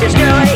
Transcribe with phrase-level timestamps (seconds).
[0.00, 0.47] Destroy comedy,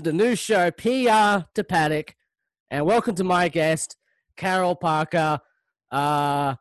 [0.00, 2.14] is the new show, PR to Paddock,
[2.70, 3.96] and welcome to my guest,
[4.34, 5.38] Carol Parker,
[5.90, 6.54] uh,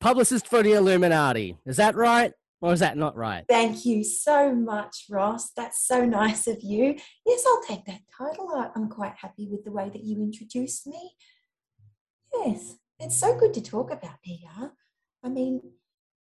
[0.00, 1.56] publicist for the Illuminati.
[1.66, 3.44] Is that right, or is that not right?
[3.48, 5.52] Thank you so much, Ross.
[5.56, 6.96] That's so nice of you.
[7.24, 8.50] Yes, I'll take that title.
[8.74, 11.12] I'm quite happy with the way that you introduced me.
[12.34, 14.66] Yes, it's so good to talk about PR.
[15.22, 15.60] I mean,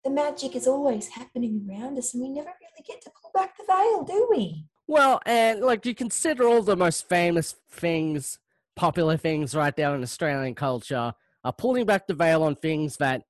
[0.04, 3.58] the magic is always happening around us, and we never really get to pull back
[3.58, 4.68] the veil, do we?
[4.92, 8.40] Well, and like you consider all the most famous things,
[8.76, 11.14] popular things right now in Australian culture
[11.46, 13.24] are pulling back the veil on things that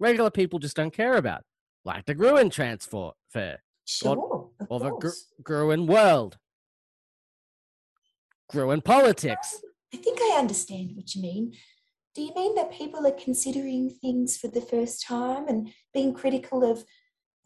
[0.00, 1.44] regular people just don't care about,
[1.84, 6.36] like the Gruen transfer, fair, Sure, of or the Gr- Gruen world,
[8.50, 9.54] Gruen politics.
[9.62, 11.54] Um, I think I understand what you mean.
[12.16, 16.68] Do you mean that people are considering things for the first time and being critical
[16.68, 16.82] of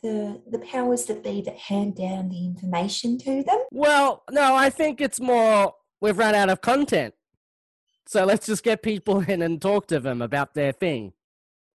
[0.03, 3.58] the the powers that be that hand down the information to them?
[3.70, 7.14] Well, no, I think it's more we've run out of content.
[8.06, 11.12] So let's just get people in and talk to them about their thing.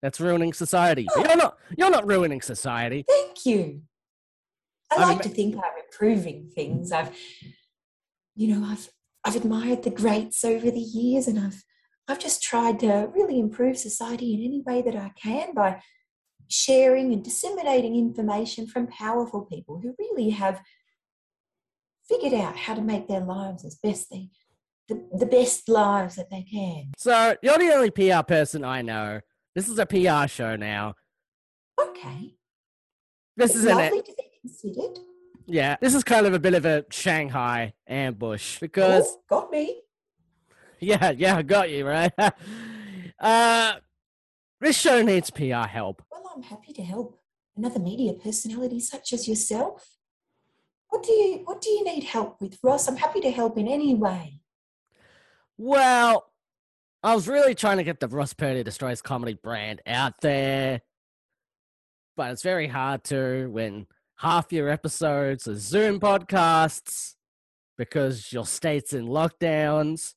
[0.02, 1.08] That's ruining society.
[1.16, 1.24] Oh.
[1.26, 3.06] You're not you're not ruining society.
[3.08, 3.82] Thank you.
[4.92, 6.92] I like mean- to think I'm improving things.
[6.92, 7.16] I've,
[8.36, 8.90] you know, I've
[9.24, 11.64] I've admired the greats over the years, and I've
[12.08, 15.82] I've just tried to really improve society in any way that I can by
[16.50, 20.62] sharing and disseminating information from powerful people who really have
[22.08, 24.30] figured out how to make their lives as best they
[24.88, 26.94] the, the best lives that they can.
[26.98, 29.20] So you're the only PR person I know.
[29.54, 30.94] This is a PR show now.
[31.82, 32.36] Okay.
[33.36, 35.00] This It's is lovely to be considered.
[35.46, 35.76] yeah.
[35.82, 39.82] This is kind of a bit of a Shanghai ambush because Oh, got me.
[40.80, 42.14] yeah, yeah, I got you right.
[43.20, 43.74] uh,
[44.60, 46.04] this show needs PR help.
[46.12, 47.20] Well, I'm happy to help
[47.56, 49.98] another media personality such as yourself.
[50.90, 52.88] What do you What do you need help with, Ross?
[52.88, 54.42] I'm happy to help in any way.
[55.58, 56.32] Well,
[57.04, 60.82] I was really trying to get the Ross Purdy Destroys Comedy brand out there,
[62.16, 63.88] but it's very hard to when
[64.18, 67.16] half your episodes are Zoom podcasts
[67.78, 70.16] because your state's in lockdowns.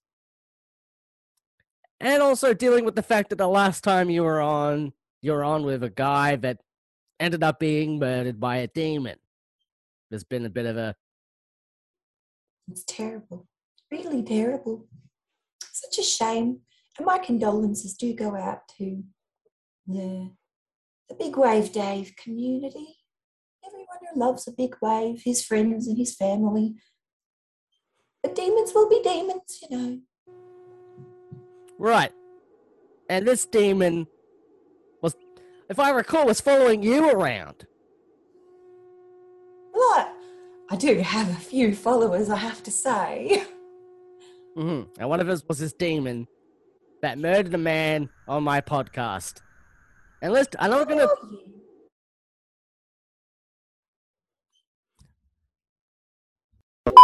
[2.01, 5.45] And also dealing with the fact that the last time you were on, you were
[5.45, 6.59] on with a guy that
[7.19, 9.19] ended up being murdered by a demon.
[10.09, 10.97] There's been a bit of a
[12.71, 13.47] It's terrible,
[13.91, 14.89] really terrible.
[15.73, 16.61] Such a shame.
[16.97, 19.05] And my condolences do go out to
[19.87, 20.31] the
[21.09, 22.97] the Big Wave Dave community.
[23.67, 26.77] Everyone who loves a big wave, his friends and his family.
[28.23, 30.01] But demons will be demons, you know.
[31.81, 32.13] Right.
[33.09, 34.07] And this demon
[35.01, 35.17] was,
[35.71, 37.65] if I recall, was following you around.
[39.73, 40.13] What?
[40.71, 43.45] I, do have a few followers, I have to say.
[44.55, 46.29] hmm And one of us was this demon
[47.01, 49.41] that murdered a man on my podcast.
[50.21, 51.09] And let's, I'm not gonna.
[56.87, 56.95] Oh.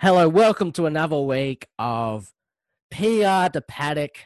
[0.00, 2.32] Hello, welcome to another week of
[2.90, 4.16] PR to Paddock.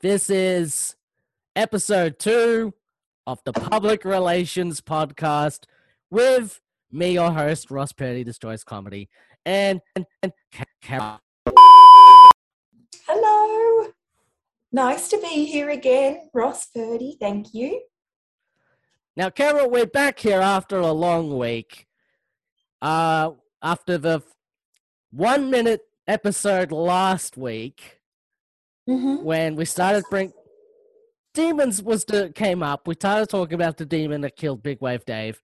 [0.00, 0.96] This is
[1.54, 2.74] episode two
[3.26, 5.64] of the Public Relations Podcast
[6.10, 6.60] with
[6.90, 9.08] me, your host, Ross Purdy, Destroys Comedy,
[9.46, 11.20] and and, and Ca- Carol.
[13.06, 13.92] Hello.
[14.72, 17.16] Nice to be here again, Ross Purdy.
[17.20, 17.82] Thank you.
[19.16, 21.86] Now, Carol, we're back here after a long week.
[22.80, 23.30] Uh,
[23.62, 24.22] after the
[25.12, 27.98] one minute episode last week,
[28.90, 29.22] Mm-hmm.
[29.22, 30.32] when we started bring
[31.34, 32.88] demons was the came up.
[32.88, 35.40] We started talking about the demon that killed Big Wave Dave,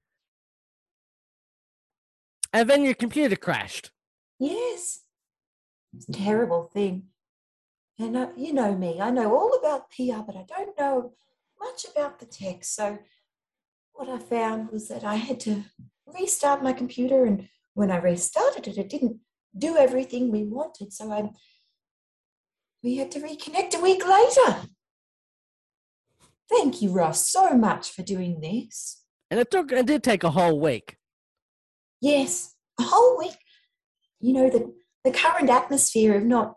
[2.52, 3.92] and then your computer crashed.
[4.40, 5.02] Yes.
[5.96, 7.04] It's a terrible thing.
[7.98, 11.12] And uh, you know me, I know all about PR, but I don't know
[11.60, 12.64] much about the tech.
[12.64, 12.98] So
[13.92, 15.62] what I found was that I had to
[16.06, 19.18] restart my computer, and when I restarted it, it didn't
[19.56, 20.92] do everything we wanted.
[20.92, 21.30] So I'm.
[22.82, 24.68] we had to reconnect a week later.
[26.48, 29.02] Thank you, Ross, so much for doing this.
[29.30, 30.96] And it took it did take a whole week.
[32.00, 33.36] Yes, a whole week.
[34.20, 34.74] You know, the,
[35.04, 36.54] the current atmosphere of not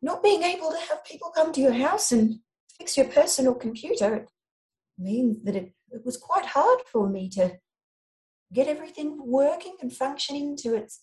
[0.00, 2.40] not being able to have people come to your house and
[2.78, 4.30] fix your personal computer it
[4.96, 7.58] means that it, it was quite hard for me to
[8.52, 11.00] get everything working and functioning to its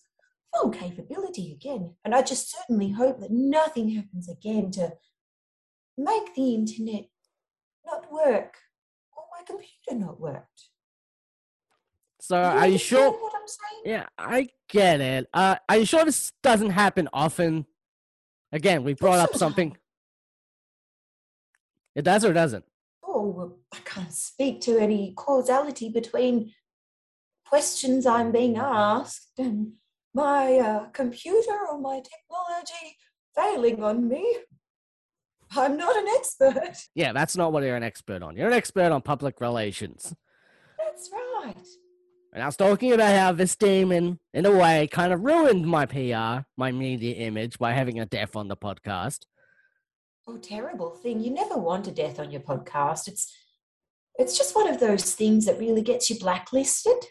[0.56, 1.94] full capability again.
[2.04, 4.92] And I just certainly hope that nothing happens again to
[5.96, 7.06] make the internet
[7.84, 8.56] not work
[9.16, 10.46] or my computer not work.
[12.20, 13.10] So Do are you sure?
[13.12, 13.82] what I'm saying?
[13.84, 15.28] Yeah, I get it.
[15.32, 17.66] Uh, are you sure this doesn't happen often?
[18.52, 19.76] Again, we brought up something.
[21.94, 22.64] It does or doesn't?
[23.04, 26.52] Oh, well, I can't speak to any causality between
[27.46, 29.72] questions I'm being asked and
[30.16, 32.96] my uh, computer or my technology
[33.36, 34.24] failing on me.
[35.54, 36.76] I'm not an expert.
[36.94, 38.34] Yeah, that's not what you're an expert on.
[38.34, 40.14] You're an expert on public relations.
[40.78, 41.66] That's right.
[42.32, 45.84] And I was talking about how this demon, in a way, kind of ruined my
[45.84, 49.26] PR, my media image, by having a death on the podcast.
[50.26, 51.20] Oh, terrible thing.
[51.22, 53.06] You never want a death on your podcast.
[53.06, 53.32] It's
[54.18, 57.04] it's just one of those things that really gets you blacklisted.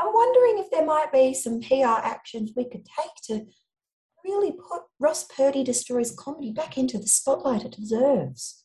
[0.00, 3.46] I'm wondering if there might be some PR actions we could take to
[4.24, 8.64] really put Ross Purdy Destroys Comedy back into the spotlight it deserves.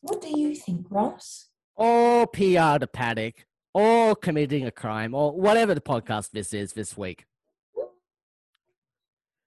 [0.00, 1.48] What do you think, Ross?
[1.76, 6.96] Or PR to Paddock, or committing a crime, or whatever the podcast this is this
[6.96, 7.26] week.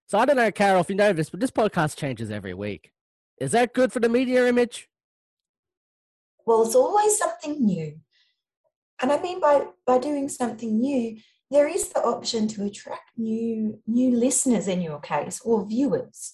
[0.08, 2.92] So I don't know, Carol, if you know this, but this podcast changes every week.
[3.40, 4.90] Is that good for the media image?
[6.46, 8.00] Well, it's always something new.
[9.02, 11.18] And I mean by, by doing something new,
[11.50, 16.34] there is the option to attract new new listeners in your case or viewers,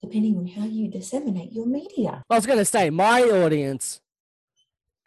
[0.00, 2.22] depending on how you disseminate your media.
[2.30, 4.00] I was going to say, my audience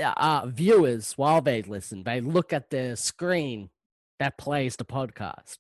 [0.02, 2.04] uh, are viewers while they listen.
[2.04, 3.70] They look at the screen
[4.20, 5.60] that plays the podcast.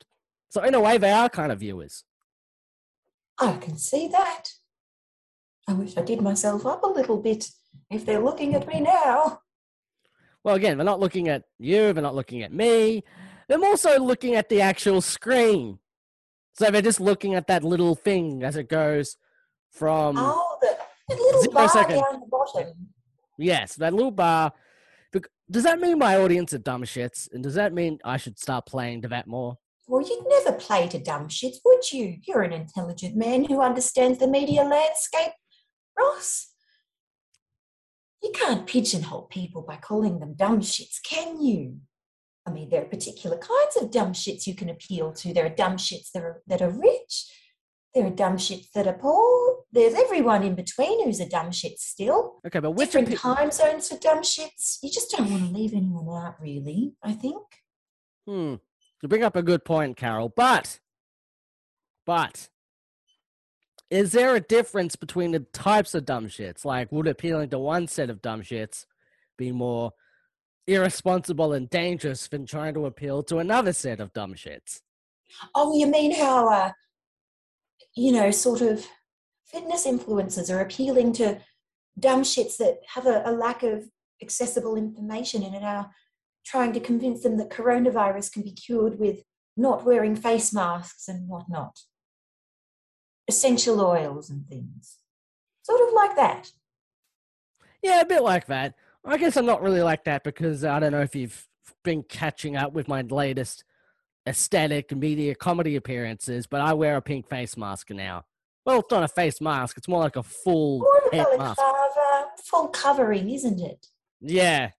[0.49, 2.03] So, in a way, they are kind of viewers.
[3.39, 4.49] I can see that.
[5.67, 7.49] I wish I did myself up a little bit
[7.89, 9.39] if they're looking at me now.
[10.45, 13.03] Well, again, they're not looking at you, they're not looking at me.
[13.49, 15.79] They're also looking at the actual screen.
[16.53, 19.17] So, they're just looking at that little thing as it goes
[19.71, 20.17] from.
[20.19, 20.77] Oh, the,
[21.09, 21.95] the little Zero bar second.
[21.95, 22.73] down the bottom.
[23.39, 24.53] Yes, that little bar.
[25.49, 27.27] Does that mean my audience are dumb shits?
[27.31, 29.57] And does that mean I should start playing to that more?
[29.87, 32.17] Well, you'd never play to dumb shits, would you?
[32.27, 35.33] You're an intelligent man who understands the media landscape,
[35.97, 36.54] Ross.
[38.25, 41.77] You can't pigeonhole people by calling them dumb shits, can you?
[42.47, 45.31] I mean, there are particular kinds of dumb shits you can appeal to.
[45.31, 47.31] There are dumb shits that are, that are rich.
[47.93, 49.59] There are dumb shits that are poor.
[49.71, 52.41] There's everyone in between who's a dumb shit still.
[52.47, 54.79] Okay, but which Different appe- time zones for dumb shits.
[54.81, 57.43] You just don't want to leave anyone out, really, I think.
[58.27, 58.55] Hmm.
[59.03, 60.33] You bring up a good point, Carol.
[60.35, 60.79] But,
[62.07, 62.49] but,
[63.89, 66.65] is there a difference between the types of dumb shits?
[66.65, 68.85] Like, would appealing to one set of dumb shits
[69.37, 69.91] be more
[70.67, 74.81] irresponsible and dangerous than trying to appeal to another set of dumb shits?
[75.53, 76.71] Oh, you mean how, uh,
[77.95, 78.85] you know, sort of
[79.45, 81.39] fitness influencers are appealing to
[81.99, 83.85] dumb shits that have a, a lack of
[84.21, 85.91] accessible information and are
[86.45, 89.23] trying to convince them that coronavirus can be cured with
[89.57, 91.79] not wearing face masks and whatnot,
[93.27, 94.97] essential oils and things.
[95.63, 96.51] Sort of like that.
[97.81, 98.75] Yeah, a bit like that.
[99.03, 101.47] I guess I'm not really like that because I don't know if you've
[101.83, 103.63] been catching up with my latest
[104.27, 108.25] aesthetic media comedy appearances, but I wear a pink face mask now.
[108.65, 111.57] Well, it's not a face mask, it's more like a full head mask.
[111.57, 113.87] balaclava, full covering, isn't it?
[114.21, 114.71] Yeah.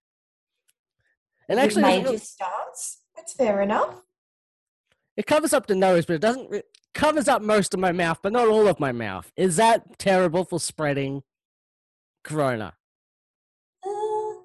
[1.47, 2.97] And You've actually, it's made your stance.
[3.15, 4.01] That's fair enough.
[5.15, 6.53] it covers up the nose, but it doesn't.
[6.93, 9.31] Covers up most of my mouth, but not all of my mouth.
[9.35, 11.21] Is that terrible for spreading
[12.23, 12.73] corona?
[13.85, 14.41] Uh,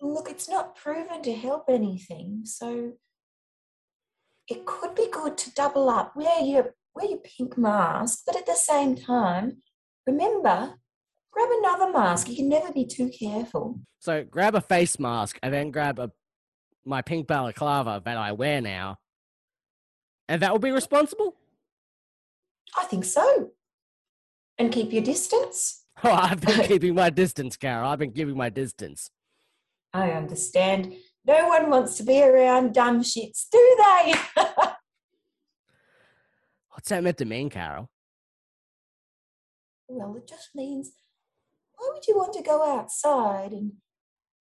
[0.00, 2.92] look, it's not proven to help anything, so
[4.48, 6.16] it could be good to double up.
[6.16, 9.58] Wear your wear your pink mask, but at the same time,
[10.06, 10.74] remember,
[11.30, 12.28] grab another mask.
[12.28, 13.80] You can never be too careful.
[14.00, 16.10] So grab a face mask and then grab a
[16.84, 18.96] my pink balaclava that I wear now.
[20.28, 21.34] And that would be responsible?
[22.76, 23.50] I think so.
[24.58, 25.84] And keep your distance.
[26.04, 27.90] Oh, I've been keeping my distance, Carol.
[27.90, 29.10] I've been keeping my distance.
[29.92, 30.94] I understand.
[31.26, 34.14] No one wants to be around dumb shits, do they?
[36.70, 37.90] What's that meant to mean, Carol?
[39.88, 40.92] well, it just means
[41.76, 43.72] why would you want to go outside and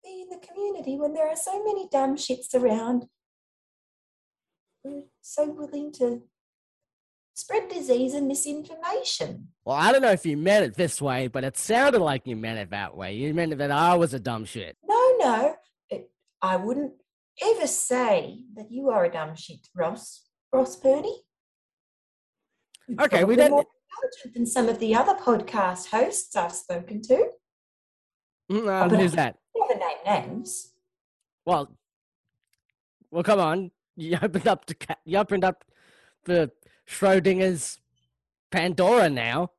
[0.03, 3.07] be in the community when there are so many dumb shits around
[5.23, 6.21] so willing to
[7.33, 9.47] spread disease and misinformation?
[9.65, 12.35] Well, I don't know if you meant it this way, but it sounded like you
[12.35, 13.15] meant it that way.
[13.15, 14.77] You meant that I was a dumb shit.
[14.87, 15.55] No, no,
[15.89, 16.11] it,
[16.41, 16.93] I wouldn't
[17.41, 20.27] ever say that you are a dumb shit, Ross.
[20.51, 21.15] Ross Purdy.
[22.87, 27.01] You're Okay, we don't- more intelligent than some of the other podcast hosts I've spoken
[27.03, 27.29] to.
[28.51, 29.37] Mm, uh, but who's I- that?
[29.55, 30.73] Never name names.
[31.45, 31.75] Well,
[33.09, 33.71] well, come on.
[33.95, 35.63] You opened up to ca- you opened up
[36.23, 36.49] for
[36.89, 37.79] Schrodinger's
[38.51, 39.51] Pandora now.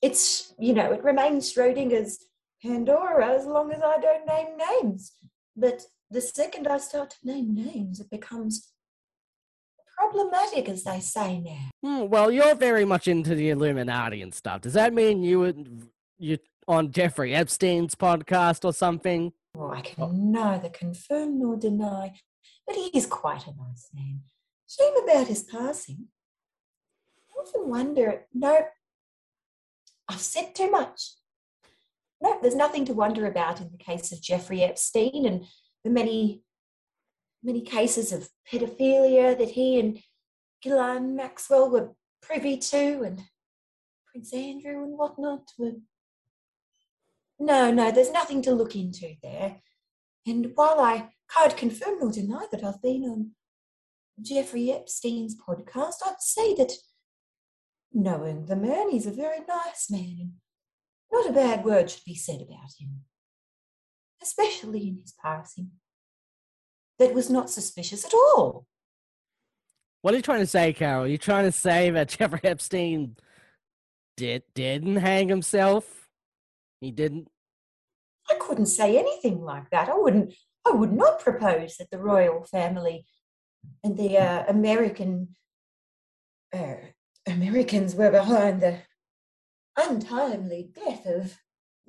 [0.00, 2.26] It's you know it remains Schrodinger's
[2.62, 5.12] Pandora as long as I don't name names.
[5.56, 8.72] But the second I start to name names, it becomes
[9.98, 11.70] problematic, as they say now.
[11.82, 14.60] Hmm, well, you're very much into the Illuminati and stuff.
[14.60, 19.32] Does that mean you would you on Jeffrey Epstein's podcast or something?
[19.54, 22.12] Well, I can neither confirm nor deny,
[22.66, 24.22] but he is quite a nice man.
[24.68, 26.08] Shame about his passing.
[27.18, 28.66] I often wonder, no,
[30.08, 31.14] I've said too much.
[32.20, 35.44] No, there's nothing to wonder about in the case of Jeffrey Epstein and
[35.84, 36.42] the many,
[37.42, 40.00] many cases of pedophilia that he and
[40.62, 43.22] Ghislaine Maxwell were privy to, and
[44.06, 45.72] Prince Andrew and whatnot were
[47.42, 49.56] no, no, there's nothing to look into there.
[50.26, 53.30] And while I can't confirm nor deny that I've been on
[54.20, 56.72] Jeffrey Epstein's podcast, I'd say that
[57.92, 60.32] knowing the man, he's a very nice man, and
[61.10, 63.02] not a bad word should be said about him,
[64.22, 65.70] especially in his passing.
[66.98, 68.66] That was not suspicious at all.
[70.02, 71.06] What are you trying to say, Carol?
[71.06, 73.16] you trying to say that Jeffrey Epstein
[74.16, 76.08] did didn't hang himself?
[76.80, 77.28] He didn't.
[78.30, 79.88] I couldn't say anything like that.
[79.88, 80.34] I wouldn't.
[80.66, 83.06] I would not propose that the royal family
[83.82, 85.36] and the uh, American
[86.54, 86.74] uh,
[87.26, 88.78] Americans were behind the
[89.76, 91.38] untimely death of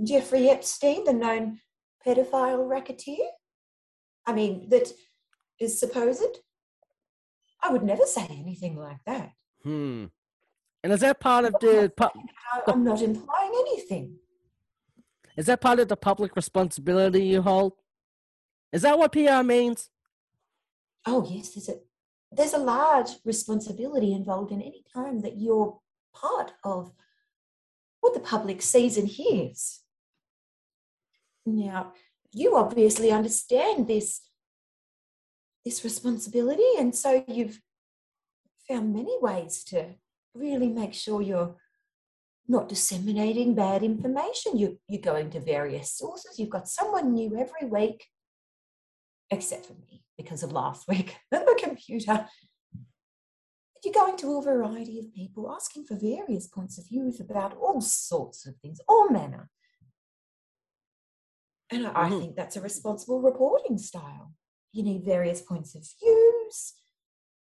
[0.03, 1.59] Jeffrey Epstein, the known
[2.05, 3.27] pedophile racketeer.
[4.25, 4.91] I mean, that
[5.59, 6.39] is supposed.
[7.61, 9.31] I would never say anything like that.
[9.63, 10.05] Hmm.
[10.83, 11.91] And is that part of the
[12.67, 14.17] I'm not implying anything.
[15.37, 17.73] is that part of the public responsibility you hold?
[18.73, 19.89] Is that what PR means?
[21.05, 21.75] Oh yes, there's a
[22.31, 25.79] there's a large responsibility involved in any time that you're
[26.13, 26.91] part of
[28.01, 29.81] what the public sees and hears.
[31.45, 31.93] Now,
[32.31, 34.21] you obviously understand this
[35.63, 37.61] this responsibility, and so you've
[38.67, 39.85] found many ways to
[40.33, 41.55] really make sure you're
[42.47, 44.57] not disseminating bad information.
[44.57, 46.39] You, you're going to various sources.
[46.39, 48.07] You've got someone new every week
[49.33, 52.27] except for me because of last week and the computer.
[52.73, 57.55] But you're going to a variety of people asking for various points of views about
[57.57, 59.49] all sorts of things, all manner.
[61.69, 62.19] And I, I Mhm.
[62.19, 64.33] think that's a responsible reporting style.
[64.71, 66.73] You need various points of views,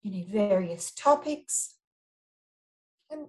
[0.02, 1.76] you need various topics.
[3.10, 3.28] And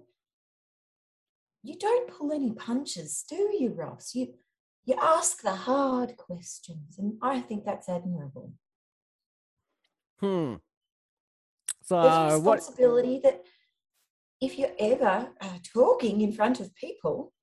[1.61, 4.15] you don't pull any punches, do you, Ross?
[4.15, 4.33] You
[4.85, 8.53] you ask the hard questions, and I think that's admirable.
[10.19, 10.55] Hmm.
[11.83, 12.55] So There's a uh, what?
[12.55, 13.43] responsibility that
[14.41, 17.33] if you're ever uh, talking in front of people,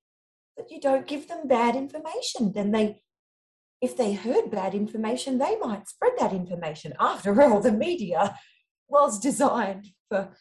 [0.57, 2.51] that you don't give them bad information.
[2.53, 3.01] Then they,
[3.81, 6.93] if they heard bad information, they might spread that information.
[6.99, 8.35] After all, the media
[8.87, 10.31] was designed for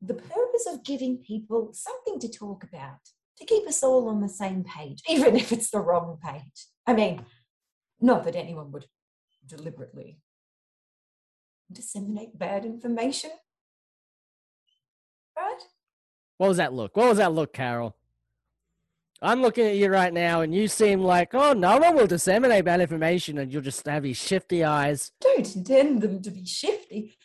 [0.00, 3.00] the purpose of giving people something to talk about,
[3.38, 6.66] to keep us all on the same page, even if it's the wrong page.
[6.86, 7.24] I mean,
[8.00, 8.86] not that anyone would
[9.46, 10.18] deliberately
[11.70, 13.30] disseminate bad information.
[15.36, 15.60] Right?
[16.38, 16.96] What was that look?
[16.96, 17.96] What was that look, Carol?
[19.22, 22.66] I'm looking at you right now, and you seem like, oh, no one will disseminate
[22.66, 25.12] bad information, and you'll just have these shifty eyes.
[25.20, 27.16] Don't intend them to be shifty.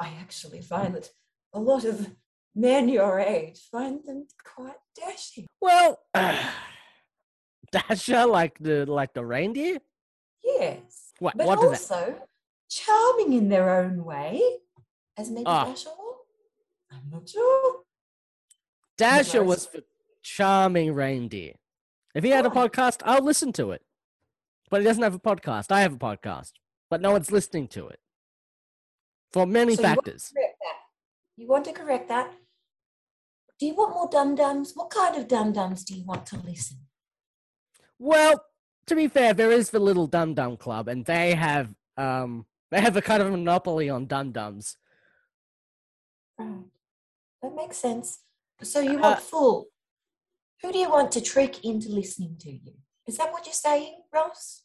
[0.00, 1.10] I actually find that
[1.52, 2.10] a lot of
[2.54, 5.46] men your age find them quite dashing.
[5.60, 5.98] Well,
[7.72, 9.78] Dasher like the like the reindeer.
[10.42, 11.12] Yes.
[11.18, 11.36] What?
[11.36, 11.94] But what does that?
[11.94, 12.22] also
[12.70, 14.40] charming in their own way,
[15.16, 15.64] as maybe Ah.
[15.66, 16.16] Dasher was.
[16.90, 17.82] I'm not sure.
[18.96, 19.80] Dasher was for
[20.22, 21.54] charming reindeer.
[22.14, 22.52] If he had a Oh.
[22.52, 23.82] podcast, I'll listen to it.
[24.70, 25.70] But he doesn't have a podcast.
[25.70, 26.52] I have a podcast,
[26.90, 28.00] but no one's listening to it
[29.32, 30.32] for many So you want to factors.
[30.34, 30.76] correct that.
[31.36, 32.32] You want to correct that.
[33.58, 34.72] Do you want more dum dums?
[34.74, 36.78] What kind of dum dums do you want to listen?
[37.98, 38.44] Well,
[38.86, 42.80] to be fair, there is the Little Dum Dum Club, and they have um they
[42.80, 44.76] have a kind of monopoly on dum dums.
[46.38, 46.64] Right.
[47.42, 48.20] That makes sense.
[48.62, 49.66] So you Uh, want full.
[50.62, 52.74] Who do you want to trick into listening to you?
[53.06, 54.62] Is that what you're saying, Ross?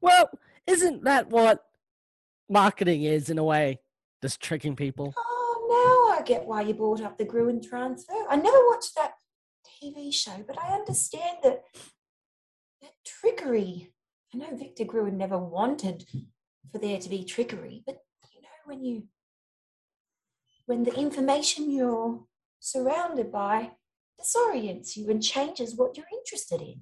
[0.00, 0.28] Well,
[0.66, 1.64] isn't that what
[2.48, 3.80] marketing is in a way?
[4.22, 5.14] Just tricking people.
[5.16, 5.39] Oh,
[5.70, 8.12] now I get why you brought up the Gruen transfer.
[8.28, 9.14] I never watched that
[9.82, 11.62] TV show, but I understand that
[12.82, 13.92] that trickery.
[14.34, 16.06] I know Victor Gruen never wanted
[16.70, 17.98] for there to be trickery, but
[18.34, 19.04] you know when you
[20.66, 22.24] when the information you're
[22.58, 23.72] surrounded by
[24.20, 26.80] disorients you and changes what you're interested in.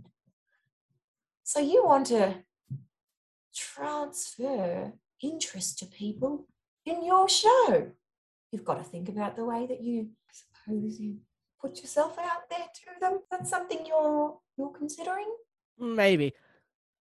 [1.45, 2.45] So you want to
[3.55, 4.93] transfer
[5.23, 6.47] interest to people
[6.85, 7.93] in your show.
[8.53, 11.19] You've got to think about the way that you I suppose you
[11.61, 13.21] put yourself out there to them.
[13.31, 15.31] That's something you're you're considering.
[15.79, 16.35] Maybe.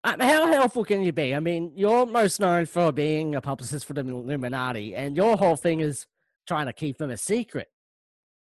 [0.04, 1.34] Um, how helpful can you be?
[1.36, 5.56] I mean, you're most known for being a publicist for the Illuminati, and your whole
[5.56, 6.06] thing is
[6.48, 7.68] trying to keep them a secret.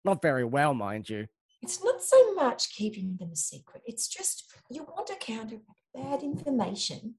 [0.03, 1.27] Not very well, mind you.
[1.62, 3.84] It's not so much keeping them a secret.
[3.86, 7.15] It's just you want to counteract bad information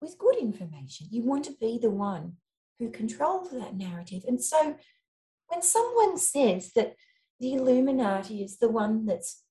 [0.00, 1.08] with good information.
[1.10, 2.36] You want to be the one
[2.78, 4.24] who controls that narrative.
[4.26, 4.76] And so
[5.48, 6.94] when someone says that
[7.40, 9.42] the Illuminati is the one that's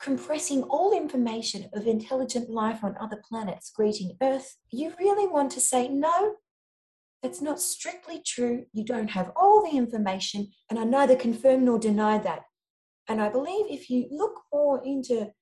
[0.00, 5.60] compressing all information of intelligent life on other planets greeting Earth, you really want to
[5.60, 6.36] say, no,
[7.22, 8.66] that's not strictly true.
[8.72, 12.42] You don't have all the information, and I neither confirm nor deny that.
[13.08, 15.32] And I believe if you look more into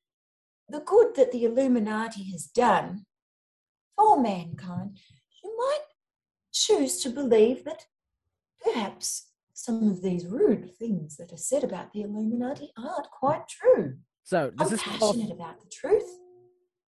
[0.68, 3.04] the good that the Illuminati has done
[3.94, 4.99] for mankind,
[5.44, 5.84] you might
[6.52, 7.84] choose to believe that
[8.62, 9.26] perhaps
[9.58, 13.97] some of these rude things that are said about the Illuminati aren't quite true.
[14.23, 16.04] So, does I'm this whole- passionate about the truth.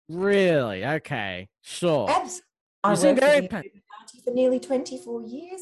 [0.07, 0.85] really?
[0.85, 2.09] Okay, sure.
[2.09, 2.41] Abs-
[2.83, 5.61] I worked very pa- Illuminati for nearly 24 years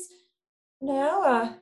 [0.79, 1.23] now.
[1.23, 1.53] Uh,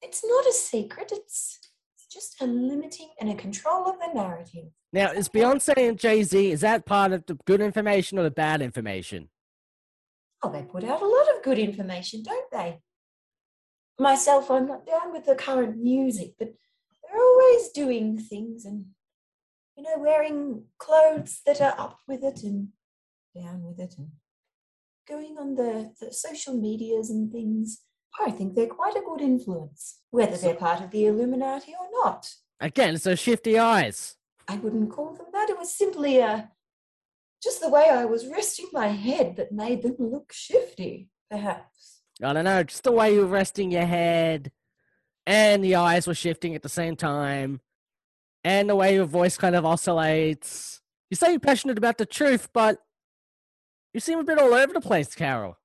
[0.00, 1.12] it's not a secret.
[1.12, 1.58] It's,
[1.94, 4.70] it's just a limiting and a control of the narrative.
[4.90, 8.30] Now, is Beyonce and Jay Z, is that part of the good information or the
[8.30, 9.28] bad information?
[10.42, 12.78] Oh, they put out a lot of good information, don't they?
[13.98, 16.54] Myself, I'm not down with the current music, but
[17.02, 18.86] they're always doing things and,
[19.76, 22.68] you know, wearing clothes that are up with it and
[23.34, 24.10] down with it and
[25.08, 27.80] going on the, the social medias and things.
[28.20, 32.32] I think they're quite a good influence, whether they're part of the Illuminati or not.
[32.60, 34.16] Again, those shifty eyes.
[34.48, 35.50] I wouldn't call them that.
[35.50, 36.50] It was simply a,
[37.42, 41.97] just the way I was resting my head that made them look shifty, perhaps.
[42.22, 44.50] I don't know, just the way you were resting your head,
[45.26, 47.60] and the eyes were shifting at the same time,
[48.42, 50.80] and the way your voice kind of oscillates.
[51.10, 52.78] You say you're passionate about the truth, but
[53.94, 55.58] you seem a bit all over the place, Carol.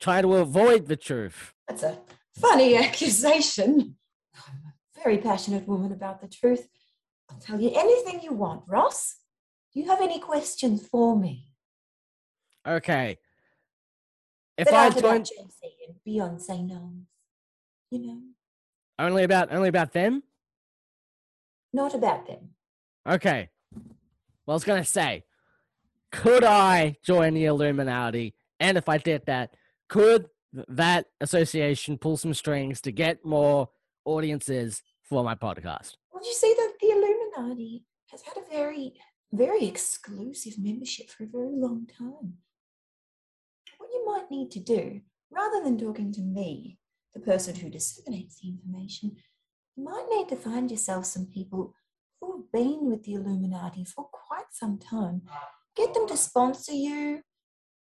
[0.00, 1.54] Trying to avoid the truth.
[1.68, 1.98] That's a
[2.34, 3.96] funny accusation.
[4.34, 6.68] I'm a very passionate woman about the truth.
[7.30, 9.16] I'll tell you anything you want, Ross.
[9.72, 11.48] Do you have any questions for me?
[12.66, 13.18] Okay.
[14.58, 17.06] If that I joined Jay-Z and Beyonce Knowles,
[17.90, 18.20] you know,
[18.98, 20.24] only about only about them,
[21.72, 22.50] not about them.
[23.08, 23.50] Okay.
[23.72, 25.24] Well, I was going to say,
[26.10, 28.34] could I join the Illuminati?
[28.58, 29.54] And if I did that,
[29.88, 33.68] could that association pull some strings to get more
[34.04, 35.96] audiences for my podcast?
[36.12, 38.94] Well, you see that the Illuminati has had a very,
[39.32, 42.38] very exclusive membership for a very long time.
[44.08, 46.78] Might need to do, rather than talking to me,
[47.14, 49.16] the person who disseminates the information,
[49.76, 51.74] you might need to find yourself some people
[52.20, 55.22] who've been with the Illuminati for quite some time.
[55.76, 57.20] Get them to sponsor you,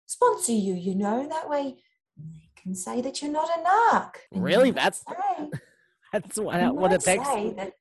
[0.06, 1.76] sponsor you, you know, that way
[2.16, 4.14] they can say that you're not a narc.
[4.32, 4.72] Really?
[4.72, 5.50] That's- say-
[6.12, 7.26] That's what, you what it takes.
[7.26, 7.72] say that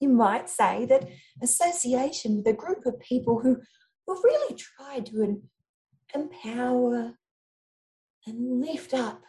[0.00, 1.08] you might say that
[1.42, 3.56] association with a group of people who
[4.06, 5.40] who really tried to
[6.14, 7.14] empower
[8.28, 9.22] and lift up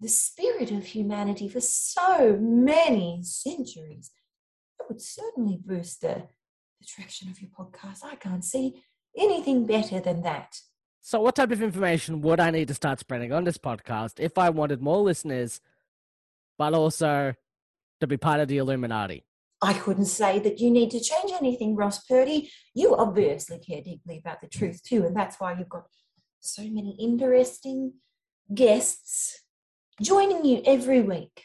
[0.00, 4.10] the spirit of humanity for so many centuries
[4.80, 6.26] it would certainly boost the,
[6.80, 8.82] the traction of your podcast i can't see
[9.16, 10.60] anything better than that
[11.00, 14.38] So, what type of information would I need to start spreading on this podcast if
[14.38, 15.60] I wanted more listeners
[16.58, 17.34] but also
[18.00, 19.24] to be part of the Illuminati.
[19.62, 22.50] I couldn't say that you need to change anything, Ross Purdy.
[22.74, 25.86] You obviously care deeply about the truth too, and that's why you've got
[26.40, 27.94] so many interesting
[28.52, 29.40] guests
[30.02, 31.44] joining you every week.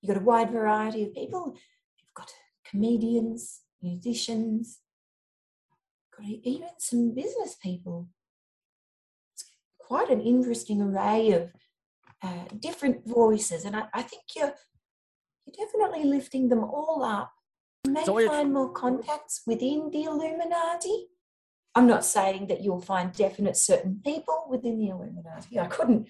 [0.00, 1.54] You've got a wide variety of people.
[1.98, 2.32] You've got
[2.68, 4.80] comedians, musicians,
[6.16, 8.08] got even some business people.
[9.34, 9.44] It's
[9.78, 11.52] quite an interesting array of
[12.22, 14.54] uh, different voices, and I, I think you're
[15.46, 17.32] you're definitely lifting them all up.
[17.84, 21.08] You may So find more contacts within the Illuminati.
[21.74, 25.58] I'm not saying that you'll find definite certain people within the Illuminati.
[25.58, 26.08] I couldn't.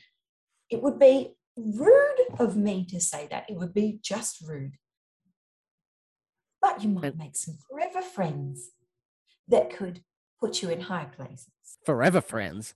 [0.68, 3.48] It would be rude of me to say that.
[3.48, 4.76] It would be just rude.
[6.60, 8.70] But you might make some forever friends
[9.48, 10.02] that could
[10.40, 11.48] put you in high places.
[11.84, 12.74] Forever friends.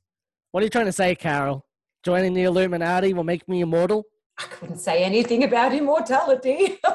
[0.53, 1.67] What are you trying to say, Carol?
[2.05, 4.05] Joining the Illuminati will make me immortal?
[4.39, 6.79] I couldn't say anything about immortality.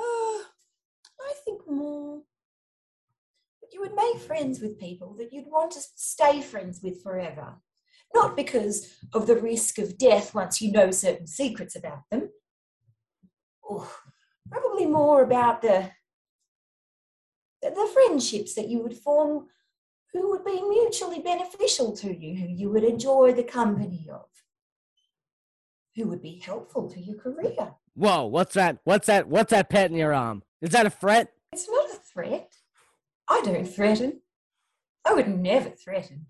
[0.00, 0.42] Ah,
[1.20, 2.22] I think more
[3.78, 7.54] you would make friends with people that you'd want to stay friends with forever.
[8.14, 12.30] Not because of the risk of death once you know certain secrets about them.
[13.68, 13.92] Oh,
[14.50, 15.90] probably more about the,
[17.60, 19.46] the the friendships that you would form
[20.14, 24.24] who would be mutually beneficial to you, who you would enjoy the company of
[25.94, 27.74] who would be helpful to your career.
[27.94, 28.78] Whoa, what's that?
[28.84, 29.28] What's that?
[29.28, 30.42] What's that pet in your arm?
[30.62, 31.32] Is that a threat?
[31.52, 32.54] It's not a threat.
[33.28, 34.20] I don't threaten.
[35.04, 36.26] I would never threaten.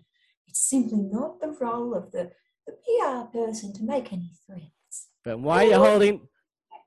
[0.47, 2.31] It's simply not the role of the,
[2.67, 5.09] the PR person to make any threats.
[5.25, 6.29] But why are you holding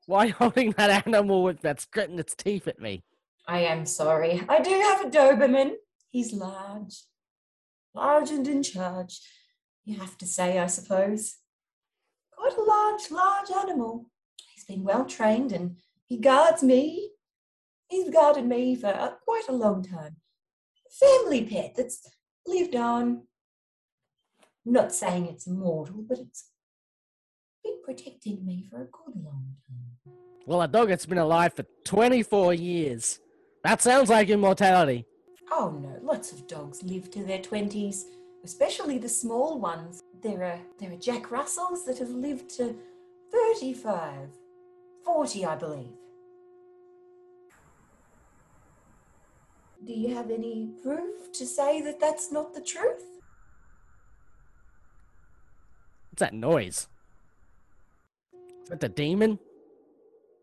[0.08, 3.04] why are you holding that animal with that's gritting its teeth at me?
[3.47, 4.43] I am sorry.
[4.50, 5.74] I do have a Doberman.
[6.10, 7.04] He's large.
[7.93, 9.21] Large and in charge.
[9.86, 11.38] You have to say, I suppose.
[12.32, 14.10] Quite a large, large animal.
[14.54, 17.12] He's been well trained and he guards me.
[17.91, 20.15] He's guarded me for uh, quite a long time.
[20.97, 22.10] Family pet that's
[22.47, 23.23] lived on.
[24.65, 26.51] I'm not saying it's immortal, but it's
[27.62, 30.15] been protecting me for a good long time.
[30.45, 33.19] Well, a dog that's been alive for 24 years.
[33.65, 35.06] That sounds like immortality.
[35.51, 38.04] Oh no, lots of dogs live to their 20s,
[38.45, 40.01] especially the small ones.
[40.23, 42.73] There are there are Jack Russells that have lived to
[43.34, 44.30] 35,
[45.04, 46.00] 40, I believe.
[49.86, 53.04] Do you have any proof to say that that's not the truth?
[56.10, 56.88] What's that noise?
[58.63, 59.39] Is that the demon?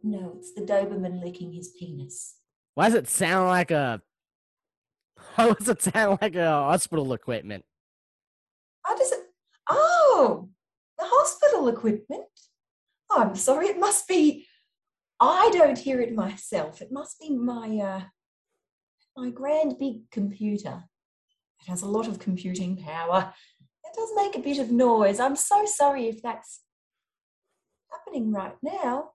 [0.03, 2.37] No, it's the Doberman licking his penis.
[2.74, 4.03] Why does it sound like a
[5.35, 7.64] why does it sound like a hospital equipment?
[8.83, 9.20] How does it?
[9.68, 10.48] Oh,
[10.98, 12.24] the hospital equipment.
[13.11, 14.46] Oh, I'm sorry, it must be.
[15.20, 16.81] I don't hear it myself.
[16.81, 18.03] It must be my uh,
[19.18, 20.85] my grand big computer.
[21.61, 23.33] It has a lot of computing power.
[23.85, 25.18] It does make a bit of noise.
[25.18, 26.61] I'm so sorry if that's
[27.90, 29.11] happening right now.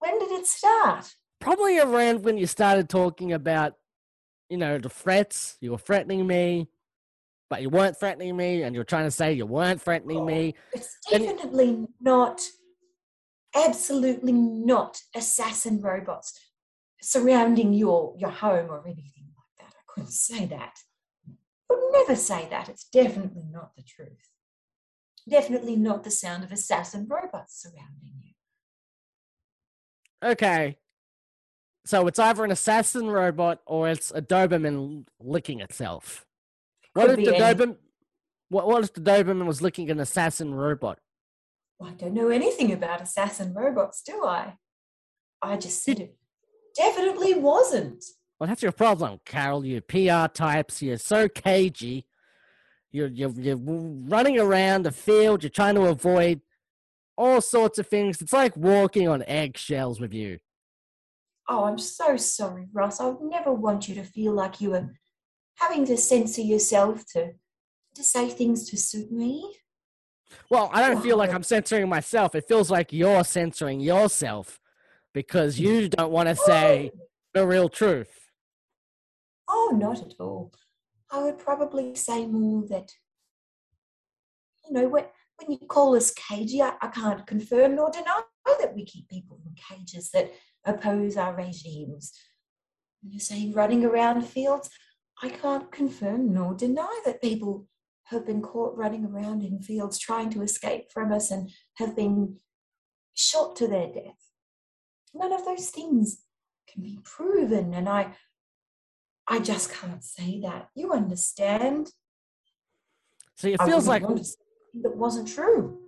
[0.00, 1.14] When did it start?
[1.40, 3.74] Probably around when you started talking about,
[4.48, 5.56] you know, the threats.
[5.60, 6.68] You were threatening me,
[7.48, 10.54] but you weren't threatening me, and you're trying to say you weren't threatening me.
[10.56, 12.40] Oh, it's And- definitely not,
[13.54, 16.38] absolutely not assassin robots
[17.00, 19.20] surrounding your, your home or anything like that.
[19.20, 19.23] I
[19.94, 20.78] couldn't say that.
[21.28, 21.32] I
[21.74, 22.68] would never say that.
[22.68, 24.28] It's definitely not the truth.
[25.28, 28.32] Definitely not the sound of assassin robots surrounding you.
[30.22, 30.78] Okay.
[31.86, 36.26] So it's either an assassin robot or it's a Doberman licking itself.
[36.94, 37.76] What Could if the any- Doberman?
[38.48, 40.98] What, what if the Doberman was licking an assassin robot?
[41.82, 44.54] I don't know anything about assassin robots, do I?
[45.42, 46.16] I just said it
[46.76, 48.04] definitely wasn't.
[48.38, 49.64] Well, that's your problem, Carol.
[49.64, 50.82] You PR types.
[50.82, 52.06] You're so cagey.
[52.90, 55.42] You're, you're you're running around the field.
[55.42, 56.40] You're trying to avoid
[57.16, 58.20] all sorts of things.
[58.20, 60.38] It's like walking on eggshells with you.
[61.48, 63.00] Oh, I'm so sorry, Ross.
[63.00, 64.90] I would never want you to feel like you were
[65.56, 67.32] having to censor yourself to
[67.94, 69.54] to say things to suit me.
[70.50, 72.34] Well, I don't feel like I'm censoring myself.
[72.34, 74.58] It feels like you're censoring yourself
[75.12, 76.90] because you don't want to say
[77.34, 78.23] the real truth.
[79.56, 80.52] Oh, not at all.
[81.12, 82.90] I would probably say more that,
[84.66, 85.04] you know, when,
[85.36, 89.38] when you call us cagey, I, I can't confirm nor deny that we keep people
[89.46, 90.32] in cages that
[90.64, 92.12] oppose our regimes.
[93.00, 94.68] When you're saying running around fields,
[95.22, 97.68] I can't confirm nor deny that people
[98.06, 102.38] have been caught running around in fields trying to escape from us and have been
[103.14, 104.18] shot to their death.
[105.14, 106.24] None of those things
[106.68, 108.14] can be proven, and I,
[109.26, 110.68] I just can't say that.
[110.74, 111.90] You understand?
[113.36, 114.36] See, it feels like want to say
[114.74, 115.78] anything that wasn't true.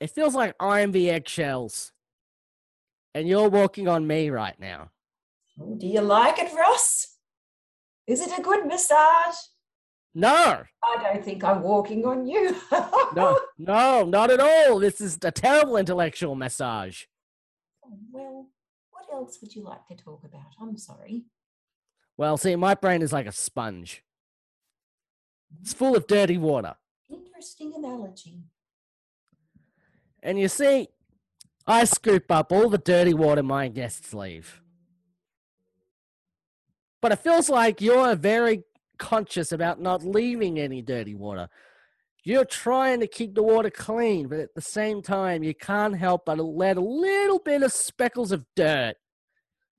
[0.00, 1.92] it feels like I'm the eggshells,
[3.14, 4.90] and you're walking on me right now.
[5.60, 7.16] Oh, do you like it, Ross?
[8.06, 9.36] Is it a good massage?
[10.14, 12.54] No, I don't think I'm walking on you.
[13.16, 14.78] no, no, not at all.
[14.78, 17.04] This is a terrible intellectual massage.
[17.84, 18.46] Oh, well,
[18.90, 20.52] what else would you like to talk about?
[20.60, 21.24] I'm sorry.
[22.16, 24.02] Well, see, my brain is like a sponge.
[25.60, 26.76] It's full of dirty water.
[27.10, 28.42] Interesting analogy.
[30.22, 30.88] And you see,
[31.66, 34.60] I scoop up all the dirty water my guests leave.
[37.00, 38.62] But it feels like you're very
[38.98, 41.48] conscious about not leaving any dirty water.
[42.24, 46.26] You're trying to keep the water clean, but at the same time, you can't help
[46.26, 48.94] but let a little bit of speckles of dirt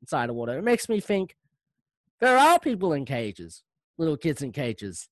[0.02, 0.58] inside the water.
[0.58, 1.38] It makes me think
[2.24, 3.64] there are people in cages,
[3.98, 5.10] little kids in cages,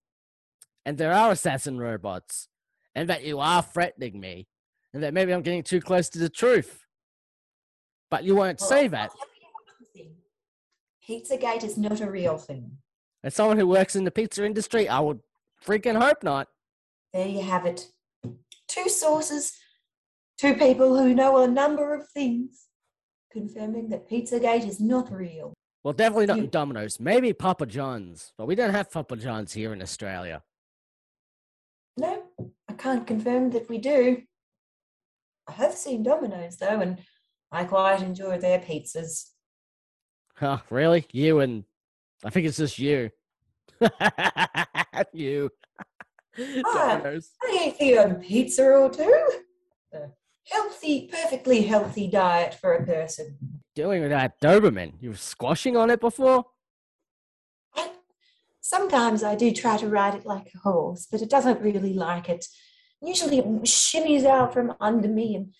[0.86, 2.47] and there are assassin robots,
[2.95, 4.47] and that you are threatening me
[4.93, 6.86] and that maybe I'm getting too close to the truth.
[8.10, 9.12] But you won't Well, say that.
[11.06, 12.78] Pizzagate is not a real thing.
[13.26, 15.19] As someone who works in the pizza industry, I would
[15.65, 16.47] freaking hope not.
[17.12, 17.88] There you have it.
[18.69, 19.58] Two sources,
[20.38, 22.67] two people who know a number of things,
[23.34, 25.54] confirming that Pizzagate is not real.
[25.83, 26.99] Well, definitely not in Domino's.
[26.99, 30.43] Maybe Papa John's, but we don't have Papa John's here in Australia.
[31.97, 32.23] No,
[32.69, 34.21] I can't confirm that we do.
[35.47, 36.99] I have seen Domino's though, and
[37.51, 39.29] I quite enjoy their pizzas.
[40.35, 41.05] Huh, really?
[41.11, 41.63] You and
[42.23, 43.09] I think it's just you.
[45.13, 45.49] you.
[46.65, 47.31] Ah, Domino's.
[47.41, 49.27] I ate the odd pizza or two.
[50.49, 53.38] Healthy, perfectly healthy diet for a person.
[53.75, 54.93] Doing with that Doberman.
[54.99, 56.45] You were squashing on it before?
[57.75, 57.91] I,
[58.60, 62.27] sometimes I do try to ride it like a horse, but it doesn't really like
[62.27, 62.45] it.
[63.01, 65.54] Usually it shimmies out from under me and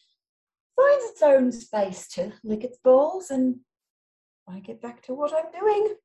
[0.76, 3.58] finds its own space to lick its balls, and
[4.48, 5.96] I get back to what I'm doing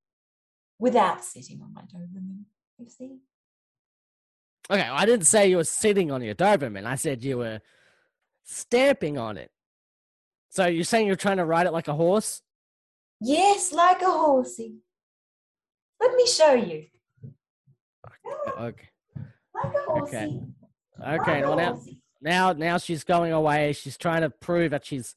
[0.78, 2.44] without sitting on my Doberman,
[2.78, 3.18] you see.
[4.70, 6.86] Okay, I didn't say you were sitting on your Doberman.
[6.86, 7.60] I said you were
[8.46, 9.50] stamping on it.
[10.48, 12.40] So you're saying you're trying to ride it like a horse?
[13.20, 14.76] Yes, like a horsey.
[16.00, 16.84] Let me show you.
[18.58, 18.88] Okay.
[19.54, 20.16] Like a horsey.
[20.16, 20.40] Okay.
[20.98, 21.42] like Okay.
[21.42, 22.00] a Well, now, horsey.
[22.22, 23.72] now, now she's going away.
[23.74, 25.14] She's trying to prove that she's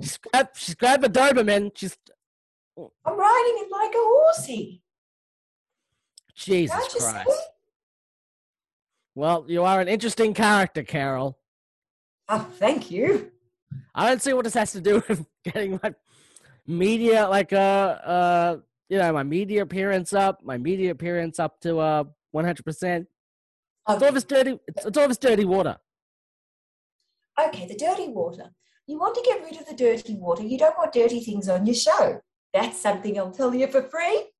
[0.00, 1.70] she's grabbed, she's grabbed the Doberman.
[1.74, 1.96] She's
[2.76, 4.82] I'm riding it like a horsey.
[6.34, 7.28] Jesus Christ.
[9.14, 11.36] Well, you are an interesting character, Carol.
[12.32, 13.32] Oh, thank you.
[13.94, 15.94] I don't see what this has to do with getting my
[16.66, 18.56] media, like uh, uh,
[18.88, 23.08] you know, my media appearance up, my media appearance up to uh, one hundred percent.
[23.88, 24.58] It's all this dirty.
[24.68, 25.76] It's, it's all this dirty water.
[27.48, 28.50] okay, the dirty water.
[28.86, 30.42] You want to get rid of the dirty water.
[30.42, 32.20] You don't want dirty things on your show.
[32.54, 34.30] That's something I'll tell you for free.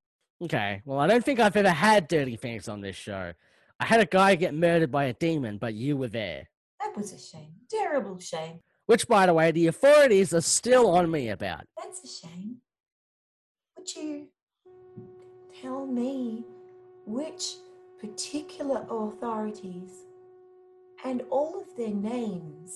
[0.43, 0.83] Okay.
[0.85, 3.33] Well, I don't think I've ever had dirty things on this show.
[3.79, 6.49] I had a guy get murdered by a demon, but you were there.
[6.81, 7.53] That was a shame.
[7.71, 8.61] Terrible shame.
[8.87, 11.65] Which, by the way, the authorities are still on me about.
[11.77, 12.57] That's a shame.
[13.77, 14.27] Would you
[15.61, 16.45] tell me
[17.07, 17.55] which
[18.01, 19.91] particular authorities
[21.05, 22.73] and all of their names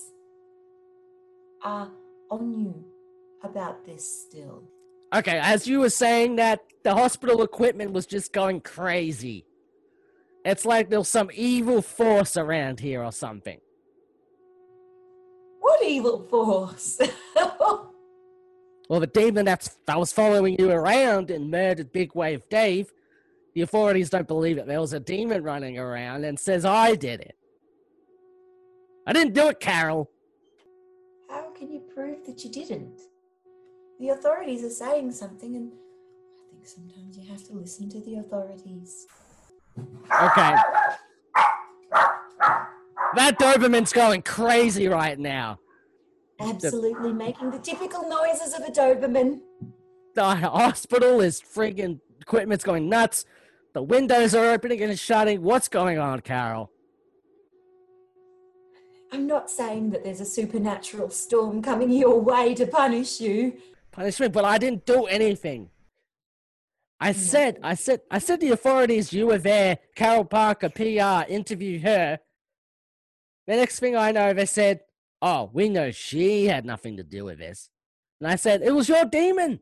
[1.63, 1.89] are
[2.29, 2.85] on you
[3.43, 4.63] about this still?
[5.13, 9.45] Okay, as you were saying that the hospital equipment was just going crazy.
[10.43, 13.59] It's like there's some evil force around here or something.
[15.65, 17.01] What evil force?
[18.87, 22.93] Well, the demon that's, that was following you around and murdered Big Wave Dave,
[23.55, 24.67] the authorities don't believe it.
[24.67, 27.35] There was a demon running around and says I did it.
[29.07, 30.11] I didn't do it, Carol.
[31.31, 33.01] How can you prove that you didn't?
[33.99, 38.17] The authorities are saying something, and I think sometimes you have to listen to the
[38.17, 39.07] authorities.
[40.21, 40.55] Okay.
[43.15, 45.59] That Doberman's going crazy right now.
[46.39, 49.39] Absolutely making the typical noises of a Doberman.
[50.15, 53.25] The hospital is friggin' equipment's going nuts.
[53.73, 55.41] The windows are opening and shutting.
[55.41, 56.71] What's going on, Carol?
[59.11, 63.57] I'm not saying that there's a supernatural storm coming your way to punish you.
[63.91, 65.69] Punishment, but I didn't do anything.
[66.99, 71.83] I said, I said, I said the authorities, you were there, Carol Parker, PR, interviewed
[71.83, 72.19] her.
[73.47, 74.81] The next thing I know, they said,
[75.21, 77.69] Oh, we know she had nothing to do with this.
[78.19, 79.59] And I said, It was your demon.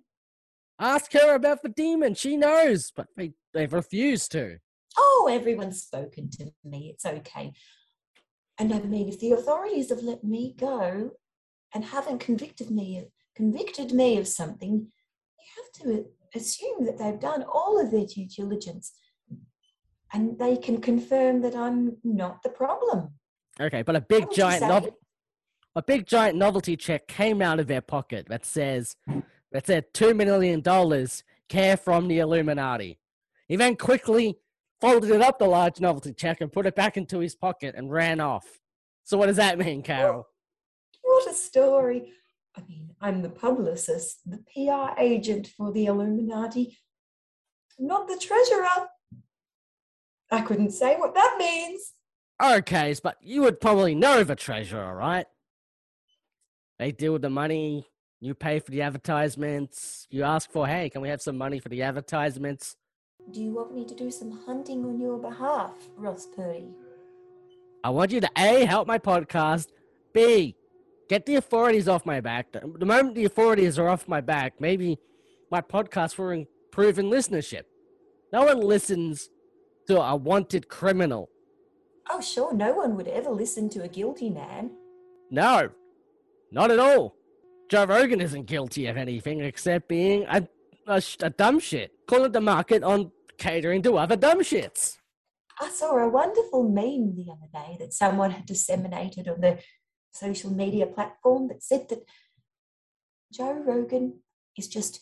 [0.80, 2.16] Ask her about the demon.
[2.16, 2.92] She knows.
[2.96, 4.58] But they, they've refused to.
[4.98, 6.90] Oh, everyone's spoken to me.
[6.94, 7.54] It's okay.
[8.60, 11.12] And I mean, if the authorities have let me go
[11.74, 17.44] and haven't convicted me convicted me of something, you have to assume that they've done
[17.44, 18.94] all of their due diligence
[20.14, 23.16] and they can confirm that I'm not the problem.
[23.60, 24.68] Okay, but a big giant say?
[24.68, 24.90] nov-
[25.76, 28.96] a big giant novelty check came out of their pocket that says
[29.52, 33.00] that said two million dollars care from the Illuminati.
[33.48, 34.38] He then quickly
[34.82, 37.92] folded it up the large novelty check and put it back into his pocket and
[37.92, 38.60] ran off.
[39.04, 40.28] So what does that mean, Carol?
[41.02, 42.14] What a story.
[42.56, 46.78] I mean, I'm the publicist, the PR agent for the Illuminati,
[47.80, 48.88] not the treasurer.
[50.32, 51.94] I couldn't say what that means.
[52.44, 55.26] Okay, but you would probably know the treasurer, right?
[56.78, 57.88] They deal with the money.
[58.20, 60.08] You pay for the advertisements.
[60.10, 62.76] You ask for, hey, can we have some money for the advertisements?
[63.32, 66.68] Do you want me to do some hunting on your behalf, Ross Purdy?
[67.82, 69.68] I want you to A, help my podcast,
[70.14, 70.58] B,
[71.08, 72.52] get the authorities off my back.
[72.52, 75.00] The the moment the authorities are off my back, maybe
[75.50, 77.64] my podcast will improve in listenership.
[78.34, 79.30] No one listens
[79.88, 81.30] to a wanted criminal.
[82.10, 84.72] Oh, sure, no one would ever listen to a guilty man.
[85.32, 85.70] No,
[86.52, 87.16] not at all.
[87.70, 90.48] Joe Rogan isn't guilty of anything except being a,
[90.88, 91.92] a, a dumb shit.
[92.08, 94.98] Calling the market on catering to other dumb shits.
[95.60, 99.60] I saw a wonderful meme the other day that someone had disseminated on the
[100.12, 102.04] social media platform that said that
[103.32, 104.20] Joe Rogan
[104.58, 105.00] is just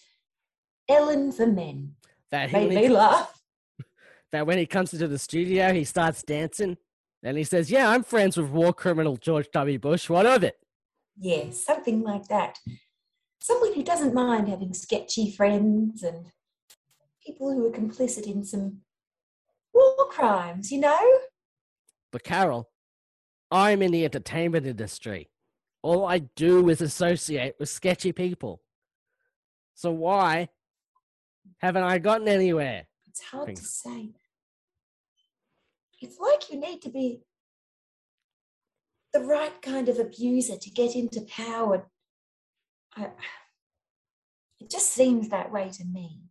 [0.88, 1.96] Ellen for men.
[2.32, 3.42] That he Made me laugh.
[4.32, 6.78] that when he comes into the studio, he starts dancing.
[7.24, 9.80] And he says, Yeah, I'm friends with war criminal George W.
[9.80, 10.10] Bush.
[10.10, 10.56] What of it?
[11.18, 12.60] Yeah, something like that.
[13.40, 16.28] Someone who doesn't mind having sketchy friends and
[17.26, 18.82] people who are complicit in some
[19.74, 21.20] war crimes, you know?
[22.12, 22.70] But Carol,
[23.52, 25.30] I'm in the entertainment industry.
[25.82, 28.62] All I do is associate with sketchy people.
[29.74, 30.50] So why
[31.60, 32.88] haven't I gotten anywhere?
[33.08, 34.10] It's hard to say.
[36.02, 37.22] It's like you need to be
[39.14, 41.88] the right kind of abuser to get into power.
[42.96, 43.10] I,
[44.60, 46.22] it just seems that way to me.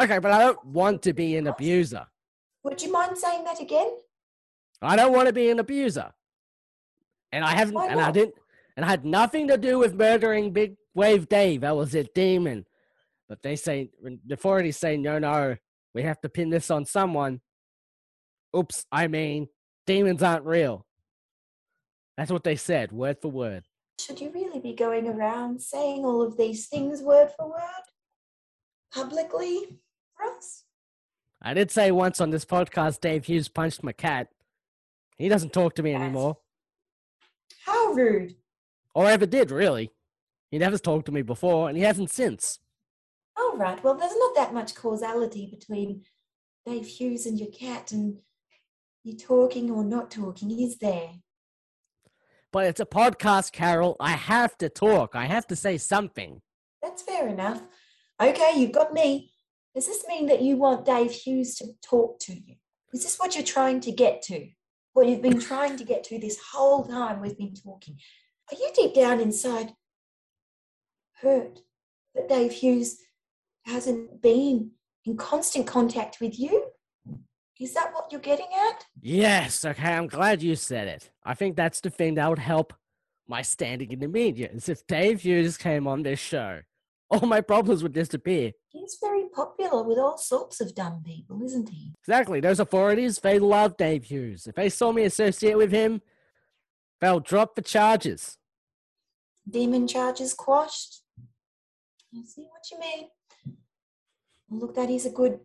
[0.00, 2.06] Okay, but I don't want to be an abuser.
[2.64, 3.90] Would you mind saying that again?
[4.82, 6.12] I don't want to be an abuser.
[7.30, 8.34] And I haven't, and I didn't,
[8.76, 11.60] and I had nothing to do with murdering Big Wave Dave.
[11.60, 12.66] That was a demon.
[13.28, 15.56] But they say, the authorities say, no, no,
[15.94, 17.40] we have to pin this on someone.
[18.56, 19.48] Oops, I mean,
[19.86, 20.86] demons aren't real.
[22.16, 23.64] That's what they said, word for word.
[24.00, 27.60] Should you really be going around saying all of these things word for word?
[28.92, 29.78] Publicly,
[30.20, 30.62] Ross?
[31.42, 34.28] I did say once on this podcast, Dave Hughes punched my cat.
[35.18, 36.38] He doesn't talk to me anymore,
[37.66, 38.34] How rude.
[38.94, 39.90] or ever did, really.
[40.50, 42.60] He never talked to me before, and he hasn't since.
[43.36, 46.02] All right, well, there's not that much causality between
[46.66, 48.18] Dave Hughes and your cat and
[49.04, 51.10] you talking or not talking, is there?
[52.52, 53.96] But it's a podcast, Carol.
[54.00, 55.14] I have to talk.
[55.14, 56.40] I have to say something.
[56.82, 57.62] That's fair enough.
[58.20, 59.30] Okay, you've got me.
[59.74, 62.54] Does this mean that you want Dave Hughes to talk to you?
[62.92, 64.48] Is this what you're trying to get to?
[64.92, 67.98] What you've been trying to get to this whole time we've been talking?
[68.50, 69.72] Are you deep down inside
[71.20, 71.60] hurt
[72.14, 72.98] that Dave Hughes
[73.66, 74.70] hasn't been
[75.04, 76.66] in constant contact with you?
[77.60, 78.84] Is that what you're getting at?
[79.00, 81.10] Yes, okay, I'm glad you said it.
[81.24, 82.72] I think that's the thing that would help
[83.28, 84.50] my standing in the media.
[84.52, 86.60] Is if Dave Hughes came on this show,
[87.10, 88.52] all my problems would disappear.
[88.70, 91.92] He's very popular with all sorts of dumb people, isn't he?
[92.00, 92.40] Exactly.
[92.40, 94.46] Those authorities, they love Dave Hughes.
[94.48, 96.02] If they saw me associate with him,
[97.00, 98.36] they'll drop the charges.
[99.48, 101.02] demon charges quashed.
[102.16, 103.08] I see what you mean.
[104.50, 105.40] Look, that is a good,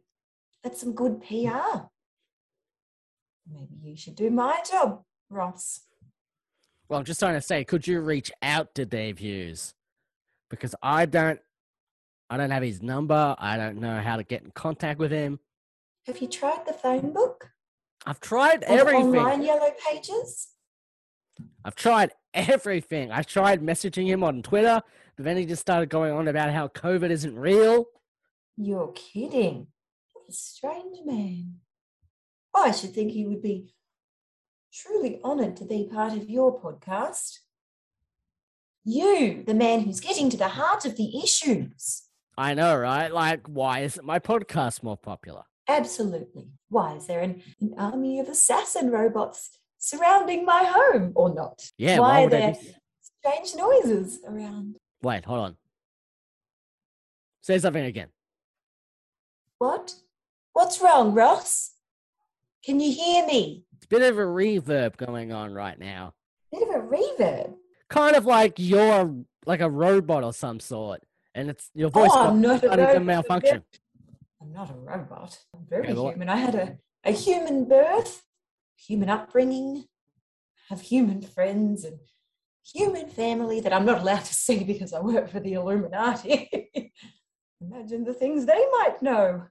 [0.64, 1.86] that's some good PR.
[3.52, 5.82] Maybe you should do my job, Ross.
[6.88, 9.74] Well, I'm just trying to say, could you reach out to Dave Hughes?
[10.50, 11.40] Because I don't
[12.30, 13.36] I don't have his number.
[13.40, 15.40] I don't know how to get in contact with him.
[16.06, 17.50] Have you tried the phone book?
[18.06, 19.16] I've tried Or everything.
[19.18, 20.50] Online yellow pages?
[21.66, 23.12] I've tried everything.
[23.12, 24.82] I tried messaging him on Twitter,
[25.16, 27.86] but then he just started going on about how COVID isn't real.
[28.58, 29.68] You're kidding.
[30.14, 31.56] What a strange man.
[32.56, 33.74] I should think he would be
[34.74, 37.40] truly honoured to be part of your podcast.
[38.84, 42.04] You, the man who's getting to the heart of the issues.
[42.38, 43.14] I know, right?
[43.14, 45.44] Like, why isn't my podcast more popular?
[45.68, 46.48] Absolutely.
[46.70, 51.72] Why is there an, an army of assassin robots surrounding my home or not?
[51.78, 54.76] Yeah, why why are there be- strange noises around?
[55.02, 55.58] Wait, hold on.
[57.42, 58.10] Say something again.
[59.58, 59.94] What?
[60.54, 61.72] What's wrong, Ross?
[62.66, 63.66] Can you hear me?
[63.78, 66.14] It's a bit of a reverb going on right now.
[66.52, 67.56] Bit of a reverb.
[67.90, 71.02] Kind of like you're like a robot or some sort,
[71.34, 73.04] and it's your voice oh, got- I'm not a to robot.
[73.04, 73.64] malfunction.
[74.42, 75.40] I'm not a robot.
[75.54, 76.30] I'm very human.
[76.30, 78.24] I had a, a human birth,
[78.78, 79.86] human upbringing,
[80.70, 82.00] have human friends and
[82.64, 86.70] human family that I'm not allowed to see because I work for the Illuminati.
[87.62, 89.46] Imagine the things they might know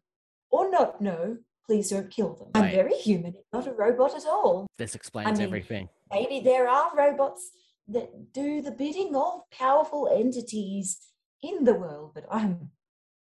[0.51, 1.39] or not know.
[1.69, 2.49] Please don't kill them.
[2.55, 4.67] I'm very human, not a robot at all.
[4.79, 5.89] This explains mean- everything.
[6.11, 7.51] Maybe there are robots
[7.89, 10.99] that do the bidding of powerful entities
[11.43, 12.71] in the world, but I'm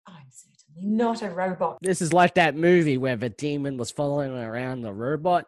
[0.07, 1.79] I'm certainly not a robot.
[1.81, 5.45] This is like that movie where the demon was following around the robot.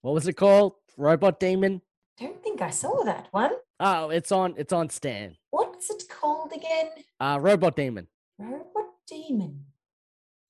[0.00, 0.72] What was it called?
[0.96, 1.82] Robot Demon?
[2.18, 3.52] Don't think I saw that one.
[3.78, 5.36] Oh, it's on it's on Stan.
[5.50, 6.88] What's it called again?
[7.20, 8.08] Uh Robot Demon.
[8.38, 9.66] Robot Demon.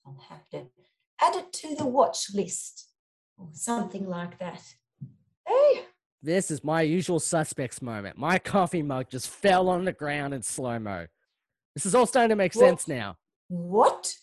[0.06, 0.66] I'll have to
[1.22, 2.88] add it to the watch list
[3.38, 4.62] or something like that.
[5.46, 5.82] Hey,
[6.22, 8.16] This is my usual suspects moment.
[8.18, 11.06] My coffee mug just fell on the ground in slow-mo.
[11.74, 12.64] This is all starting to make What?
[12.68, 13.16] sense now.
[13.48, 14.14] what?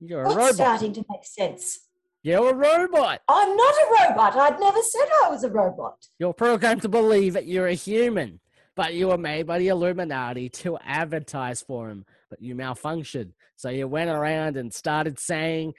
[0.00, 0.54] You're a What's robot.
[0.54, 1.80] starting to make sense?
[2.22, 3.22] You're a robot.
[3.28, 4.36] I'm not a robot.
[4.36, 6.06] I'd never said I was a robot.
[6.18, 8.40] You're programmed to believe that you're a human,
[8.74, 13.32] but you were made by the Illuminati to advertise for them, but you malfunctioned.
[13.56, 15.74] So you went around and started saying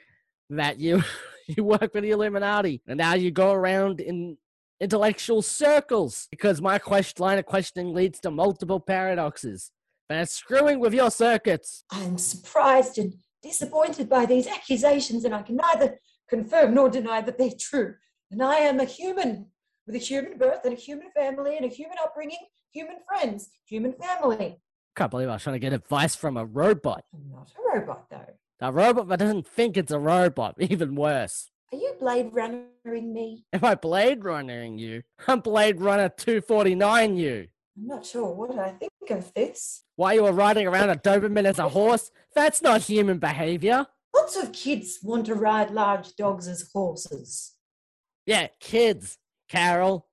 [0.50, 1.02] that you
[1.48, 4.36] you work for the Illuminati, and now you go around in
[4.80, 9.70] intellectual circles because my question line of questioning leads to multiple paradoxes.
[10.10, 11.84] It's screwing with your circuits.
[11.90, 17.38] I'm surprised and disappointed by these accusations, and I can neither confirm nor deny that
[17.38, 17.94] they're true.
[18.30, 19.46] And I am a human
[19.86, 22.38] with a human birth and a human family and a human upbringing,
[22.72, 24.60] human friends, human family.
[24.96, 27.04] Can't believe I was trying to get advice from a robot.
[27.14, 28.34] I'm not a robot, though.
[28.60, 30.56] A robot that doesn't think it's a robot.
[30.58, 31.50] Even worse.
[31.72, 33.44] Are you Blade Runnering me?
[33.52, 35.02] Am I Blade Runnering you?
[35.28, 37.48] I'm Blade Runner 249 you.
[37.76, 39.84] I'm not sure what I think of this.
[39.94, 42.10] Why you were riding around a Doberman as a horse?
[42.34, 43.86] That's not human behavior.
[44.14, 47.54] Lots of kids want to ride large dogs as horses.
[48.26, 50.08] Yeah, kids, Carol.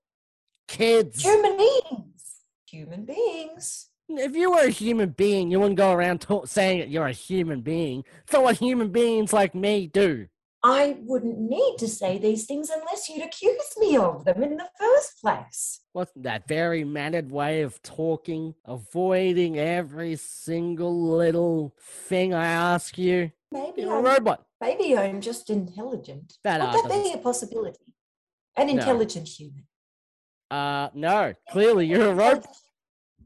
[0.67, 1.23] Kids.
[1.23, 2.41] Human beings.
[2.69, 3.89] Human beings.
[4.07, 7.61] If you were a human being, you wouldn't go around saying that you're a human
[7.61, 8.03] being.
[8.31, 10.27] Not what human beings like me do.
[10.63, 14.67] I wouldn't need to say these things unless you'd accuse me of them in the
[14.79, 15.81] first place.
[15.93, 23.31] What's that very mannered way of talking, avoiding every single little thing I ask you?
[23.51, 24.45] Maybe You're I'm, a robot.
[24.59, 26.33] maybe I'm just intelligent.
[26.43, 27.77] That Would that be a possibility?
[28.57, 28.73] An No.
[28.73, 29.67] intelligent human.
[30.49, 31.33] Uh, no.
[31.51, 32.47] Clearly, you're a robot.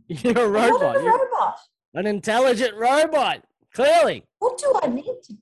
[0.23, 0.97] You're a robot.
[0.97, 1.59] a You're robot.
[1.93, 3.43] an intelligent robot.
[3.73, 4.25] Clearly.
[4.39, 5.35] What do I need to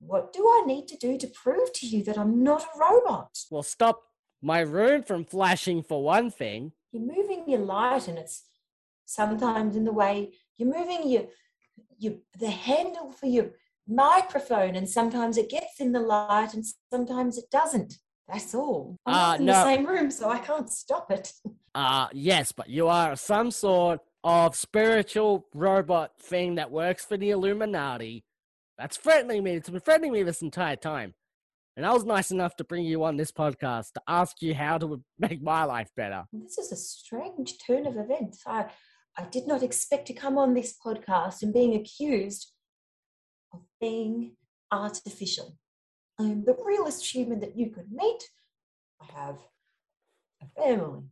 [0.00, 3.38] What do I need to do to prove to you that I'm not a robot?
[3.50, 4.02] Well, stop
[4.42, 6.72] my room from flashing for one thing.
[6.92, 8.42] You're moving your light and it's
[9.06, 11.24] sometimes in the way you're moving your
[11.98, 13.50] your the handle for your
[13.88, 17.94] microphone and sometimes it gets in the light and sometimes it doesn't.
[18.28, 18.96] That's all.
[19.06, 19.52] I'm Uh, in no.
[19.52, 21.32] the same room, so I can't stop it.
[21.76, 27.30] Uh, yes, but you are some sort of spiritual robot thing that works for the
[27.30, 28.24] Illuminati.
[28.78, 29.56] That's threatening me.
[29.56, 31.14] It's been threatening me this entire time.
[31.76, 34.78] And I was nice enough to bring you on this podcast to ask you how
[34.78, 36.26] to make my life better.
[36.32, 38.42] This is a strange turn of events.
[38.46, 38.66] I,
[39.18, 42.52] I did not expect to come on this podcast and being accused
[43.52, 44.36] of being
[44.70, 45.58] artificial.
[46.18, 48.28] I am the realest human that you could meet.
[49.00, 49.38] I have
[50.42, 51.04] a family,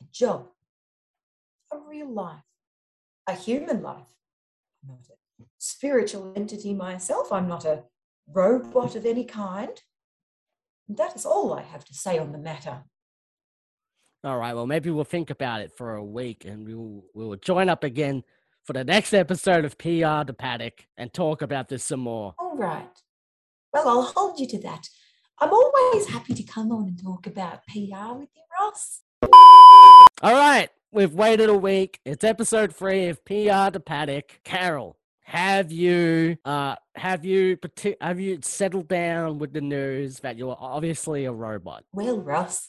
[0.00, 0.48] a job,
[1.72, 2.42] a real life,
[3.26, 4.16] a human life.
[4.82, 7.32] I'm not a spiritual entity myself.
[7.32, 7.84] I'm not a
[8.26, 9.80] robot of any kind.
[10.88, 12.82] That is all I have to say on the matter.
[14.24, 17.24] All right, well, maybe we'll think about it for a week and we will, we
[17.24, 18.22] will join up again
[18.64, 22.34] for the next episode of PR to Paddock and talk about this some more.
[22.38, 23.02] All right.
[23.72, 24.88] Well, I'll hold you to that.
[25.38, 29.00] I'm always happy to come on and talk about PR with you, Ross.
[30.22, 31.98] All right, we've waited a week.
[32.04, 34.40] It's episode three of PR to Paddock.
[34.44, 37.56] Carol, have you uh have you
[38.02, 41.84] have you settled down with the news that you're obviously a robot?
[41.94, 42.68] Well, Ross,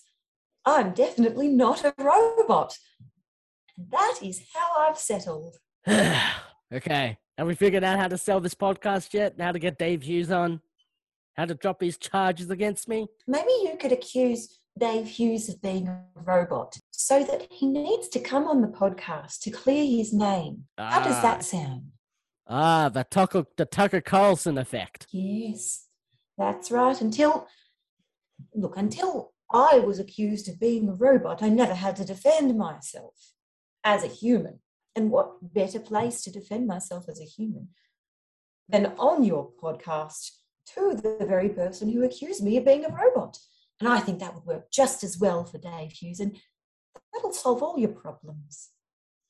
[0.65, 2.77] I'm definitely not a robot.
[3.91, 5.57] That is how I've settled.
[6.73, 7.17] okay.
[7.37, 9.35] Have we figured out how to sell this podcast yet?
[9.37, 10.61] How to get Dave Hughes on?
[11.35, 13.07] How to drop his charges against me?
[13.27, 18.19] Maybe you could accuse Dave Hughes of being a robot so that he needs to
[18.19, 20.65] come on the podcast to clear his name.
[20.77, 21.21] How does Ah.
[21.21, 21.91] that sound?
[22.47, 25.07] Ah, the Tucker the Tucker Carlson effect.
[25.11, 25.87] Yes,
[26.37, 26.99] that's right.
[27.01, 27.47] Until,
[28.53, 33.15] look, until I was accused of being a robot, I never had to defend myself
[33.83, 34.59] as a human.
[34.95, 37.69] And what better place to defend myself as a human
[38.69, 40.31] than on your podcast
[40.75, 43.37] to the very person who accused me of being a robot?
[43.79, 46.37] And I think that would work just as well for Dave Hughes, and
[47.13, 48.69] that'll solve all your problems.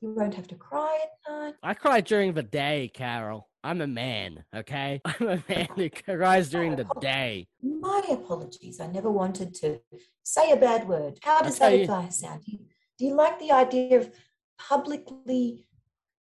[0.01, 1.53] You won't have to cry at night.
[1.63, 3.47] I cry during the day, Carol.
[3.63, 4.99] I'm a man, okay?
[5.05, 7.47] I'm a man who cries during the day.
[7.63, 8.81] My apologies.
[8.81, 9.79] I never wanted to
[10.23, 11.19] say a bad word.
[11.23, 12.43] How does that you- advice sound?
[12.43, 12.59] Do you,
[12.99, 14.11] do you like the idea of
[14.59, 15.67] publicly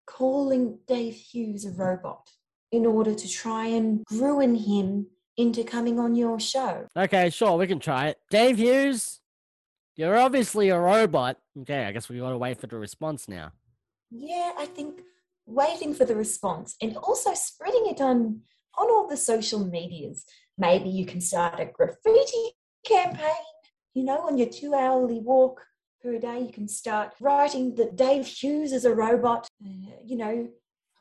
[0.05, 2.29] calling Dave Hughes a robot
[2.71, 5.07] in order to try and ruin him
[5.37, 6.87] into coming on your show?
[6.95, 8.19] Okay, sure, we can try it.
[8.29, 9.19] Dave Hughes,
[9.95, 11.37] you're obviously a robot.
[11.61, 13.51] Okay, I guess we gotta wait for the response now.
[14.09, 15.01] Yeah, I think
[15.45, 18.41] waiting for the response and also spreading it on
[18.77, 20.25] on all the social medias.
[20.57, 22.51] Maybe you can start a graffiti
[22.85, 23.45] campaign,
[23.93, 25.61] you know, on your two hourly walk
[26.01, 26.39] per day.
[26.39, 30.49] You can start writing that Dave Hughes is a robot, uh, you know,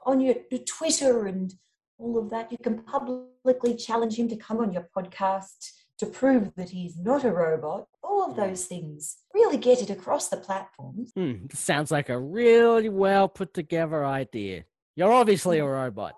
[0.05, 1.55] on your, your Twitter and
[1.98, 2.51] all of that.
[2.51, 7.24] You can publicly challenge him to come on your podcast to prove that he's not
[7.24, 7.86] a robot.
[8.03, 9.18] All of those things.
[9.34, 11.12] Really get it across the platforms.
[11.14, 14.64] Hmm, sounds like a really well put together idea.
[14.96, 16.14] You're obviously a robot.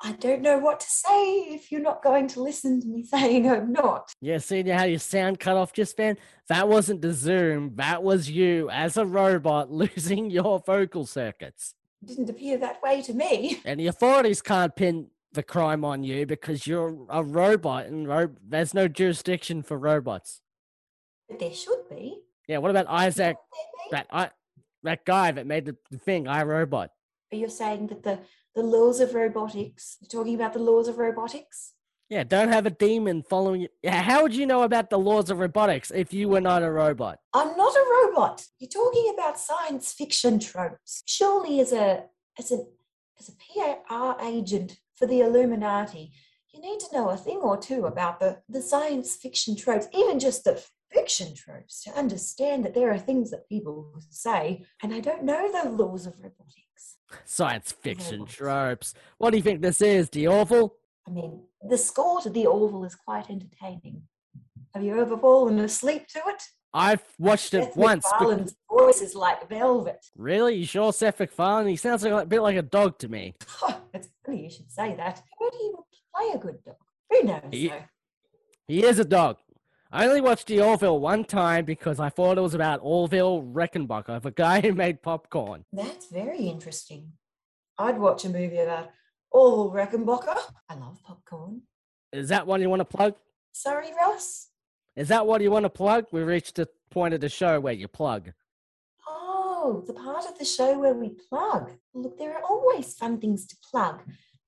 [0.00, 3.50] I don't know what to say if you're not going to listen to me saying
[3.50, 4.12] I'm not.
[4.20, 6.18] Yeah, seeing how your sound cut off just then?
[6.48, 7.72] That wasn't the Zoom.
[7.76, 11.74] That was you as a robot losing your vocal circuits.
[12.06, 13.60] Didn't appear that way to me.
[13.64, 18.34] And the authorities can't pin the crime on you because you're a robot and ro-
[18.46, 20.40] there's no jurisdiction for robots.
[21.28, 22.20] But there should be.
[22.48, 23.36] Yeah, what about Isaac,
[23.90, 24.30] that I,
[24.84, 26.90] that guy that made the, the thing, I Robot?
[27.30, 27.36] be?
[27.36, 28.20] Are you saying that the,
[28.54, 31.72] the laws of robotics, you're talking about the laws of robotics?
[32.08, 33.68] Yeah, don't have a demon following you.
[33.90, 37.18] How would you know about the laws of robotics if you were not a robot?
[37.34, 38.46] I'm not a robot.
[38.60, 41.02] You're talking about science fiction tropes.
[41.06, 42.04] Surely as a
[42.38, 42.60] as a
[43.18, 46.12] as a PR agent for the Illuminati,
[46.52, 50.18] you need to know a thing or two about the, the science fiction tropes, even
[50.18, 55.00] just the fiction tropes, to understand that there are things that people say, and I
[55.00, 56.96] don't know the laws of robotics.
[57.24, 58.94] Science fiction tropes.
[59.18, 60.08] What do you think this is?
[60.10, 60.74] The Orville?
[61.06, 64.02] I mean, the score to the Orville is quite entertaining.
[64.74, 66.42] Have you ever fallen asleep to it?
[66.74, 68.04] I've watched it Seth once.
[68.04, 70.04] MacFarlane's voice is like velvet.
[70.14, 70.56] Really?
[70.56, 71.68] You sure Seth MacFarlane?
[71.68, 73.34] He sounds like a bit like a dog to me.
[73.94, 75.22] it's funny you should say that.
[75.38, 76.76] How do you play a good dog?
[77.10, 77.42] Who knows?
[77.50, 77.82] He- though?
[78.68, 79.38] He is a dog.
[79.92, 84.20] I only watched the Orville one time because I thought it was about Orville Redenbacher,
[84.20, 85.64] the guy who made popcorn.
[85.72, 87.12] That's very interesting.
[87.78, 88.90] I'd watch a movie about
[89.38, 90.38] Oh, Orville Redenbacher.
[90.70, 91.60] I love popcorn.
[92.10, 93.16] Is that one you want to plug?
[93.52, 94.48] Sorry, Ross.
[94.96, 96.06] Is that what you want to plug?
[96.10, 98.32] We reached the point of the show where you plug.
[99.06, 101.72] Oh, the part of the show where we plug.
[101.92, 104.00] Look, there are always fun things to plug,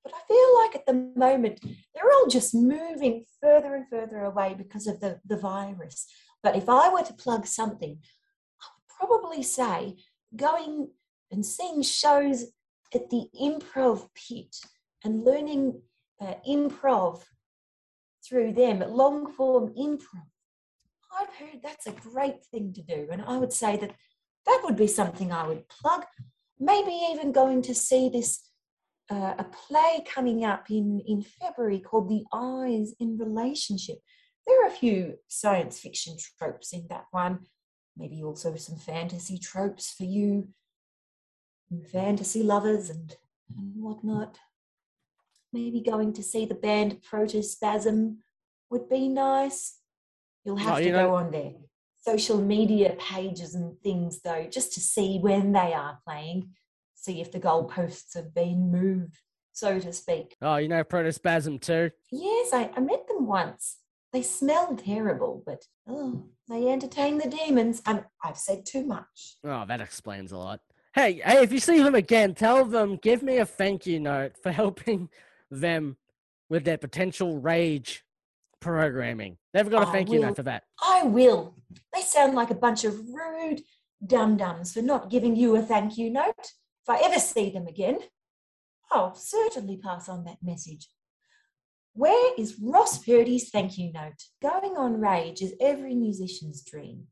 [0.03, 1.59] but I feel like at the moment
[1.93, 6.07] they're all just moving further and further away because of the, the virus.
[6.41, 7.99] But if I were to plug something,
[8.59, 9.97] I would probably say
[10.35, 10.89] going
[11.29, 12.45] and seeing shows
[12.91, 14.55] at the improv pit
[15.03, 15.81] and learning
[16.21, 17.23] uh, improv
[18.27, 20.27] through them, long form improv.
[21.19, 23.91] I've heard that's a great thing to do, and I would say that
[24.45, 26.05] that would be something I would plug.
[26.59, 28.49] Maybe even going to see this
[29.09, 33.97] uh, a play coming up in in February called The Eyes in Relationship.
[34.45, 37.39] There are a few science fiction tropes in that one.
[37.97, 40.49] Maybe also some fantasy tropes for you,
[41.91, 43.15] fantasy lovers and,
[43.57, 44.37] and whatnot.
[45.51, 48.17] Maybe going to see the band Protospasm
[48.69, 49.77] would be nice.
[50.45, 51.53] You'll have Oh, to you go know- on their
[52.01, 56.51] social media pages and things though, just to see when they are playing,
[56.95, 59.17] see if the goalposts have been moved,
[59.51, 60.35] so to speak.
[60.41, 61.91] Oh, you know Protospasm too?
[62.11, 63.77] Yes, I, I met them once.
[64.13, 67.81] They smell terrible, but oh, they entertain the demons.
[67.85, 69.37] And I've said too much.
[69.43, 70.61] Oh, that explains a lot.
[70.95, 74.35] Hey, hey, if you see them again, tell them, give me a thank you note
[74.41, 75.09] for helping
[75.49, 75.97] them
[76.49, 78.03] with their potential rage
[78.59, 79.37] programming.
[79.53, 80.63] They've got a I thank you note for that.
[80.83, 81.55] I will.
[81.93, 83.61] They sound like a bunch of rude,
[84.05, 86.33] dum dums for not giving you a thank you note.
[86.37, 87.99] If I ever see them again,
[88.91, 90.87] I'll certainly pass on that message.
[91.93, 94.23] Where is Ross Purdy's thank you note?
[94.41, 97.07] Going on rage is every musician's dream.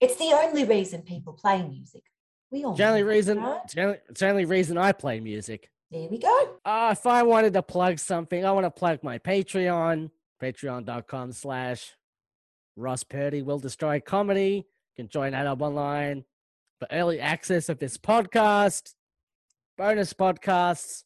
[0.00, 2.02] It's the only reason people play music.
[2.50, 3.38] We all It's the only reason.
[3.64, 5.70] It's the only, it's the only reason I play music.
[5.90, 6.58] There we go.
[6.64, 10.10] Uh, if I wanted to plug something, I want to plug my Patreon,
[10.42, 11.92] patreon.com slash
[12.76, 14.66] Ross Purdy will destroy comedy.
[14.96, 16.24] You can join that up online
[16.78, 18.94] for early access of this podcast,
[19.78, 21.04] bonus podcasts,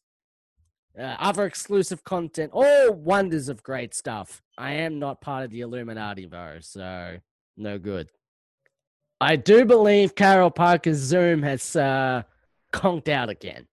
[0.99, 4.41] uh, other exclusive content, all wonders of great stuff.
[4.57, 7.17] I am not part of the Illuminati though, so
[7.55, 8.09] no good.
[9.21, 12.23] I do believe Carol Parker's Zoom has uh,
[12.73, 13.67] conked out again.